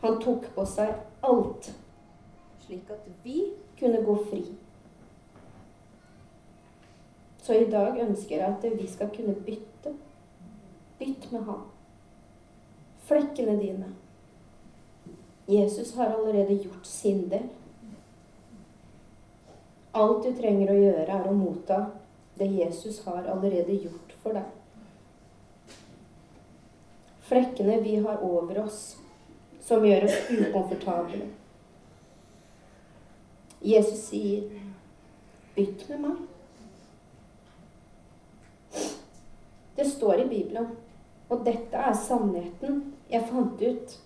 Han 0.02 0.20
tok 0.22 0.46
på 0.56 0.66
seg 0.70 0.94
alt, 1.26 1.72
slik 2.66 2.92
at 2.94 3.08
vi 3.24 3.42
kunne 3.80 4.04
gå 4.06 4.16
fri. 4.30 4.44
Så 7.42 7.58
i 7.58 7.66
dag 7.72 7.98
ønsker 7.98 8.36
jeg 8.38 8.46
at 8.46 8.66
vi 8.78 8.88
skal 8.88 9.10
kunne 9.16 9.34
bytte. 9.34 9.96
Bytt 11.00 11.32
med 11.32 11.48
ham. 11.50 11.66
Flekkene 13.10 13.58
dine. 13.58 13.90
Jesus 15.50 15.96
har 15.96 16.06
allerede 16.06 16.54
gjort 16.54 16.86
sin 16.86 17.30
del. 17.30 17.48
Alt 19.92 20.24
du 20.24 20.34
trenger 20.38 20.70
å 20.70 20.78
gjøre, 20.78 21.06
er 21.10 21.26
å 21.26 21.34
motta 21.34 21.78
det 22.38 22.46
Jesus 22.54 23.00
har 23.08 23.26
allerede 23.26 23.74
gjort 23.74 24.12
for 24.22 24.38
deg. 24.38 24.52
Flekkene 27.26 27.80
vi 27.82 27.96
har 28.04 28.22
over 28.26 28.60
oss, 28.68 28.84
som 29.66 29.86
gjør 29.86 30.06
oss 30.06 30.20
ukomfortable. 30.30 31.26
Jesus 33.62 34.04
sier, 34.12 34.46
'Bytt 35.56 35.90
med 35.90 36.00
meg'. 36.00 36.28
Det 39.76 39.88
står 39.90 40.22
i 40.22 40.28
Bibelen, 40.30 40.68
og 41.30 41.42
dette 41.46 41.78
er 41.78 41.94
sannheten 41.94 42.94
jeg 43.10 43.26
fant 43.32 43.62
ut, 43.62 43.98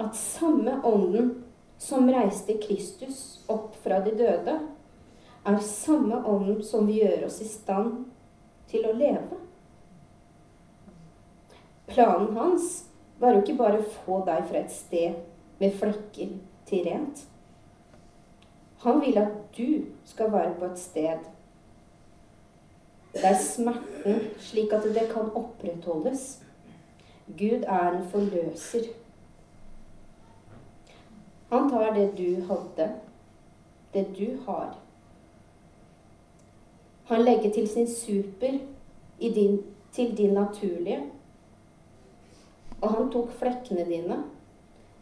at 0.00 0.16
samme 0.16 0.78
ånden 0.84 1.34
som 1.78 2.10
reiste 2.10 2.56
Kristus 2.62 3.42
opp 3.50 3.74
fra 3.82 4.00
de 4.04 4.14
døde, 4.16 4.58
er 5.44 5.58
samme 5.66 6.22
ånden 6.28 6.62
som 6.62 6.86
vil 6.86 7.02
gjøre 7.02 7.26
oss 7.26 7.40
i 7.42 7.48
stand 7.50 8.04
til 8.70 8.86
å 8.86 8.94
leve. 8.94 9.40
Planen 11.90 12.36
hans 12.38 12.84
var 13.18 13.34
jo 13.34 13.42
ikke 13.42 13.58
bare 13.58 13.82
å 13.82 13.90
få 14.04 14.22
deg 14.26 14.46
fra 14.48 14.62
et 14.62 14.72
sted 14.72 15.18
med 15.60 15.74
flekker 15.78 16.36
til 16.70 16.86
rent. 16.86 17.26
Han 18.86 19.02
vil 19.02 19.18
at 19.20 19.34
du 19.56 19.84
skal 20.08 20.32
være 20.32 20.54
på 20.58 20.70
et 20.70 20.80
sted 20.80 21.28
der 23.12 23.36
smerten, 23.36 24.22
slik 24.40 24.72
at 24.72 24.86
det 24.94 25.04
kan 25.10 25.28
opprettholdes. 25.36 26.40
Gud 27.28 27.66
er 27.68 27.92
en 27.92 28.06
forløser. 28.08 28.88
Han 31.52 31.68
tar 31.70 31.92
det 31.94 32.06
du 32.16 32.28
hadde, 32.48 32.86
det 33.92 34.06
du 34.16 34.38
har, 34.46 34.72
han 37.12 37.22
legger 37.22 37.50
til 37.50 37.68
sin 37.68 37.88
super 37.88 38.58
din, 39.20 39.62
til 39.92 40.16
din 40.16 40.32
naturlige. 40.34 41.02
Og 42.80 42.90
han 42.90 43.10
tok 43.12 43.32
flekkene 43.32 43.84
dine, 43.84 44.16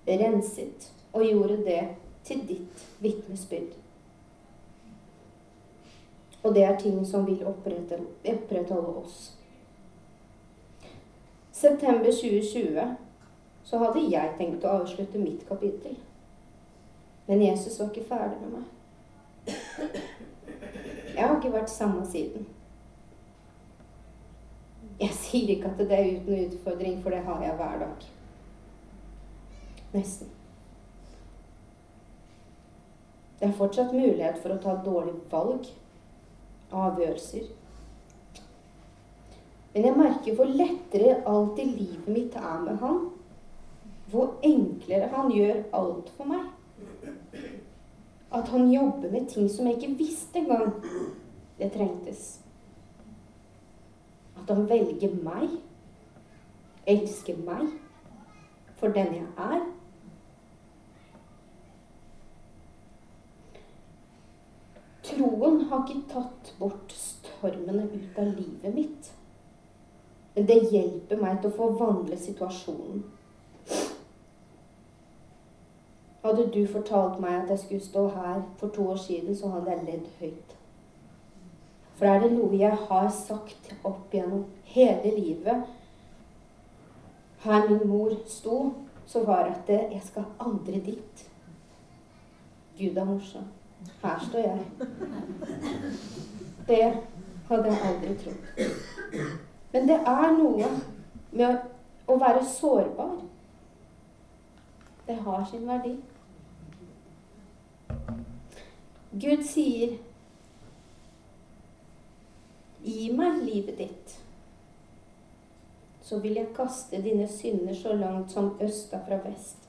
renset 0.08 0.92
og 1.12 1.22
gjorde 1.24 1.56
det 1.64 1.88
til 2.24 2.42
ditt 2.48 2.82
vitnesbyrd. 2.98 3.76
Og 6.42 6.54
det 6.54 6.64
er 6.64 6.78
ting 6.78 7.06
som 7.06 7.26
vil 7.26 7.46
opprette, 7.46 8.00
opprettholde 8.24 8.96
oss. 9.04 9.36
September 11.52 12.10
2020 12.10 12.96
så 13.64 13.78
hadde 13.78 14.06
jeg 14.10 14.36
tenkt 14.38 14.64
å 14.64 14.80
avslutte 14.80 15.18
mitt 15.20 15.46
kapittel. 15.48 15.94
Men 17.30 17.42
Jesus 17.42 17.76
var 17.78 17.92
ikke 17.92 18.08
ferdig 18.08 18.40
med 18.40 18.56
meg. 18.56 18.64
Jeg 21.14 21.20
har 21.28 21.36
ikke 21.36 21.52
vært 21.52 21.70
samme 21.70 22.02
siden. 22.10 22.48
Jeg 24.98 25.14
sier 25.14 25.52
ikke 25.54 25.70
at 25.70 25.78
det 25.78 25.94
er 25.94 26.10
uten 26.16 26.42
utfordring, 26.48 26.98
for 27.04 27.14
det 27.14 27.22
har 27.28 27.46
jeg 27.46 27.54
hver 27.60 27.78
dag. 27.84 28.08
Nesten. 29.94 30.34
Det 33.38 33.52
er 33.52 33.56
fortsatt 33.62 33.94
mulighet 33.94 34.42
for 34.42 34.56
å 34.56 34.60
ta 34.66 34.74
dårlige 34.82 35.22
valg, 35.30 35.70
avgjørelser. 36.74 37.46
Men 39.70 39.86
jeg 39.86 40.02
merker 40.02 40.34
hvor 40.34 40.50
lettere 40.50 41.20
alt 41.30 41.62
i 41.62 41.72
livet 41.76 42.10
mitt 42.10 42.34
er 42.42 42.62
med 42.66 42.82
han. 42.82 43.04
Hvor 44.10 44.40
enklere 44.42 45.14
han 45.14 45.30
gjør 45.30 45.68
alt 45.78 46.10
for 46.18 46.34
meg. 46.34 46.56
At 48.30 48.48
han 48.48 48.70
jobber 48.72 49.10
med 49.10 49.28
ting 49.28 49.48
som 49.50 49.66
jeg 49.66 49.76
ikke 49.76 49.98
visste 49.98 50.38
engang 50.38 50.72
det 51.58 51.72
trengtes. 51.74 52.40
At 54.38 54.54
han 54.54 54.68
velger 54.70 55.14
meg, 55.24 55.58
elsker 56.86 57.36
meg 57.44 57.66
for 58.80 58.94
den 58.96 59.14
jeg 59.18 59.26
er. 59.36 59.66
Troen 65.10 65.64
har 65.68 65.84
ikke 65.84 66.06
tatt 66.12 66.52
bort 66.60 66.92
stormene 66.96 67.88
ut 67.90 68.20
av 68.20 68.30
livet 68.30 68.74
mitt. 68.74 69.10
Men 70.34 70.46
det 70.46 70.60
hjelper 70.70 71.18
meg 71.20 71.40
til 71.40 71.50
å 71.50 71.56
forvandle 71.58 72.16
situasjonen. 72.16 73.02
Hadde 76.22 76.50
du 76.54 76.66
fortalt 76.68 77.20
meg 77.20 77.42
at 77.42 77.50
jeg 77.50 77.58
skulle 77.58 77.84
stå 77.84 78.08
her 78.08 78.42
for 78.58 78.68
to 78.68 78.88
år 78.88 78.96
siden, 78.96 79.36
så 79.36 79.48
hadde 79.48 79.70
jeg 79.70 79.84
ledd 79.86 80.08
høyt. 80.20 80.56
For 81.96 82.06
er 82.06 82.20
det 82.20 82.32
noe 82.32 82.56
jeg 82.56 82.76
har 82.88 83.08
sagt 83.12 83.72
opp 83.84 84.12
gjennom 84.12 84.44
hele 84.64 85.10
livet 85.16 85.64
Her 87.40 87.68
min 87.68 87.88
mor 87.88 88.12
sto, 88.28 88.72
så 89.06 89.24
var 89.24 89.44
det 89.44 89.54
at 89.78 89.92
jeg 89.92 90.02
skal 90.04 90.24
aldri 90.40 90.80
dit. 90.84 91.22
Gud 92.78 92.96
er 92.96 93.04
morsom. 93.04 93.44
Her 94.02 94.18
står 94.28 94.38
jeg. 94.38 94.60
Det 96.68 96.82
hadde 97.48 97.72
jeg 97.72 97.78
aldri 97.88 98.14
trodd. 98.20 98.68
Men 99.72 99.88
det 99.88 99.96
er 100.06 100.36
noe 100.36 100.68
med 101.32 101.64
å 102.06 102.16
være 102.20 102.44
sårbar. 102.44 103.16
Det 105.10 105.16
har 105.16 105.44
sin 105.44 105.66
verdi. 105.66 105.96
Gud 109.12 109.40
sier, 109.42 109.96
'Gi 112.82 113.08
meg 113.12 113.40
livet 113.42 113.78
ditt', 113.78 114.12
så 116.02 116.18
vil 116.18 116.38
jeg 116.38 116.52
kaste 116.54 117.00
dine 117.02 117.26
synder 117.28 117.74
så 117.74 117.92
langt 117.92 118.30
som 118.30 118.52
østa 118.60 119.00
fra 119.08 119.18
vest. 119.24 119.66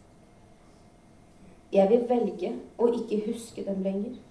Jeg 1.74 1.90
vil 1.90 2.06
velge 2.10 2.54
å 2.78 2.92
ikke 3.00 3.20
huske 3.32 3.66
dem 3.66 3.82
lenger. 3.82 4.22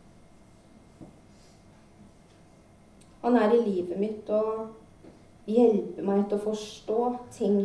Han 3.27 3.37
er 3.37 3.59
i 3.59 3.65
livet 3.67 3.99
mitt 3.99 4.31
og 4.31 4.71
hjelper 5.51 6.07
meg 6.07 6.25
til 6.29 6.39
å 6.39 6.47
forstå 6.47 7.03
ting. 7.41 7.61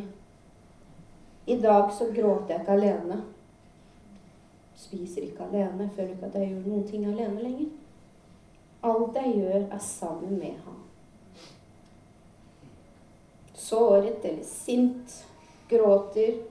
I 1.46 1.62
dag 1.62 1.94
så 1.94 2.10
gråter 2.10 2.56
jeg 2.56 2.66
ikke 2.66 2.78
alene. 2.82 3.22
Spiser 4.76 5.22
ikke 5.22 5.44
alene. 5.44 5.90
Føler 5.96 6.14
ikke 6.14 6.26
at 6.26 6.40
jeg 6.40 6.52
gjør 6.52 6.68
noen 6.68 6.88
ting 6.88 7.06
alene 7.10 7.44
lenger. 7.44 7.70
Alt 8.86 9.16
jeg 9.18 9.34
gjør, 9.40 9.62
er 9.72 9.82
sammen 9.82 10.38
med 10.40 10.60
ham. 10.66 10.82
Såret 13.54 14.26
eller 14.26 14.44
sint, 14.46 15.26
gråter. 15.70 16.44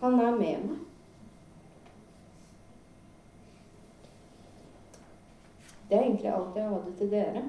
Han 0.00 0.20
er 0.20 0.36
med 0.36 0.64
meg. 0.68 0.78
Det 5.90 5.98
er 5.98 6.02
egentlig 6.02 6.30
alt 6.30 6.56
jeg 6.56 6.68
hadde 6.68 6.92
til 6.98 7.10
dere 7.10 7.40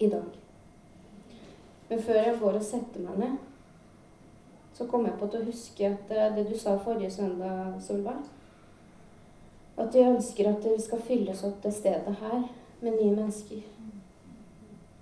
i 0.00 0.08
dag. 0.10 0.24
Men 1.88 2.02
før 2.02 2.18
jeg 2.18 2.38
får 2.40 2.56
å 2.58 2.62
sette 2.66 3.02
meg 3.04 3.20
ned, 3.20 3.36
så 4.80 4.86
kom 4.86 5.04
jeg 5.04 5.18
på 5.20 5.26
til 5.28 5.42
å 5.42 5.44
huske 5.44 5.88
at 5.92 6.12
det 6.36 6.46
du 6.48 6.54
sa 6.56 6.72
forrige 6.80 7.10
søndag, 7.12 7.74
Solveig 7.84 8.22
At 9.76 9.92
vi 9.92 10.04
ønsker 10.08 10.46
at 10.48 10.64
vi 10.64 10.78
skal 10.80 11.02
fylles 11.04 11.42
opp 11.44 11.58
det 11.62 11.72
stedet 11.76 12.14
her 12.20 12.46
med 12.80 12.96
nye 12.96 13.12
mennesker. 13.16 13.58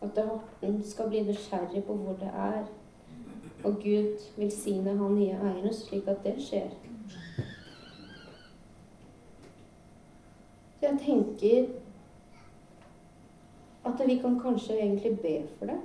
At 0.02 0.18
Horten 0.18 0.80
skal 0.82 1.12
bli 1.12 1.20
nysgjerrig 1.28 1.84
på 1.86 1.94
hvor 1.94 2.18
det 2.18 2.30
er. 2.34 2.64
Og 3.64 3.78
Gud 3.84 4.26
velsigne 4.36 4.96
han 4.98 5.14
nye 5.14 5.38
eierne, 5.38 5.70
slik 5.74 6.10
at 6.10 6.26
det 6.26 6.34
skjer. 6.42 6.74
Jeg 10.82 10.98
tenker 11.06 11.70
at 13.86 14.02
vi 14.10 14.18
kan 14.18 14.40
kanskje 14.42 14.80
egentlig 14.80 15.14
be 15.22 15.36
for 15.58 15.70
det. 15.70 15.78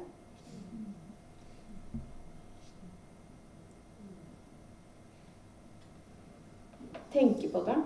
Tenke 7.13 7.49
på 7.49 7.62
det. 7.67 7.78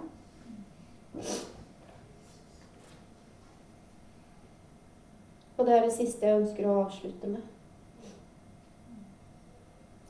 Og 5.58 5.66
det 5.66 5.74
er 5.74 5.86
det 5.86 5.94
siste 5.96 6.26
jeg 6.26 6.42
ønsker 6.42 6.68
å 6.68 6.78
avslutte 6.84 7.32
med. 7.32 7.42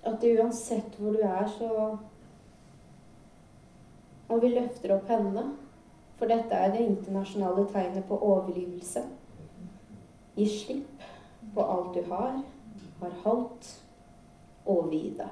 At 0.07 0.23
uansett 0.23 0.99
hvor 0.99 1.15
du 1.15 1.23
er, 1.23 1.47
så 1.57 1.97
Og 4.27 4.41
vi 4.43 4.49
løfter 4.51 4.91
opp 4.91 5.07
hendene, 5.07 5.53
for 6.19 6.27
dette 6.27 6.51
er 6.51 6.73
det 6.73 6.81
internasjonale 6.83 7.63
tegnet 7.71 8.03
på 8.09 8.17
overlivelse. 8.27 9.05
Gi 10.35 10.47
slipp 10.51 11.05
på 11.55 11.63
alt 11.63 11.95
du 11.95 12.01
har, 12.11 12.35
har 12.99 13.15
holdt, 13.23 13.69
overgi 14.67 15.13
det 15.21 15.29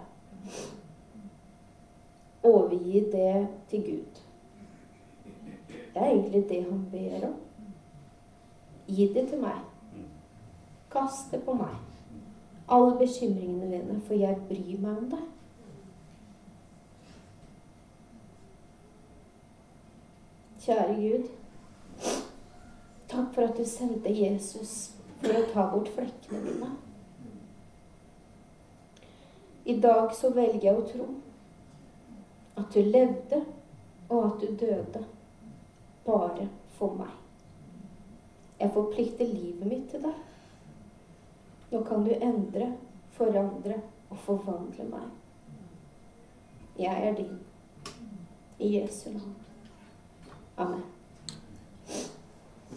overgi 2.45 3.05
det 3.11 3.47
til 3.69 3.83
Gud. 3.85 4.21
Det 5.67 6.01
er 6.01 6.09
egentlig 6.09 6.49
det 6.49 6.63
han 6.63 6.87
ber 6.91 7.27
om. 7.27 7.35
Gi 8.87 9.13
det 9.13 9.27
til 9.29 9.41
meg. 9.41 9.61
Kast 10.91 11.31
det 11.31 11.43
på 11.43 11.53
meg. 11.53 11.75
Alle 12.67 12.97
bekymringene 12.97 13.71
dine, 13.71 14.01
for 14.01 14.13
jeg 14.13 14.37
bryr 14.49 14.81
meg 14.81 14.97
om 14.97 15.09
deg. 15.09 15.23
Kjære 20.65 20.95
Gud. 21.01 21.27
Takk 23.07 23.33
for 23.33 23.41
at 23.41 23.57
du 23.57 23.65
sendte 23.69 24.11
Jesus 24.11 24.95
for 25.21 25.31
å 25.37 25.45
ta 25.53 25.69
bort 25.71 25.91
flekkene 25.95 26.41
dine. 26.47 26.71
I 29.65 29.79
dag 29.81 30.11
så 30.13 30.33
velger 30.33 30.67
jeg 30.67 30.75
å 30.77 30.87
tro 30.89 31.05
at 32.57 32.73
du 32.73 32.79
levde, 32.79 33.45
og 34.09 34.25
at 34.25 34.41
du 34.41 34.65
døde. 34.65 35.05
Bare 36.05 36.49
for 36.77 36.95
meg. 36.95 37.11
Jeg 38.59 38.71
forplikter 38.73 39.25
livet 39.25 39.67
mitt 39.67 39.89
til 39.91 40.05
deg. 40.05 40.15
Nå 41.71 41.83
kan 41.83 42.05
du 42.05 42.13
endre, 42.13 42.71
forandre 43.17 43.79
og 44.09 44.17
forvandle 44.17 44.89
meg. 44.89 45.07
Jeg 46.79 47.07
er 47.07 47.15
din. 47.15 47.39
I 48.59 48.77
Jesu 48.77 49.09
navn. 49.09 49.35
Amen. 50.57 50.94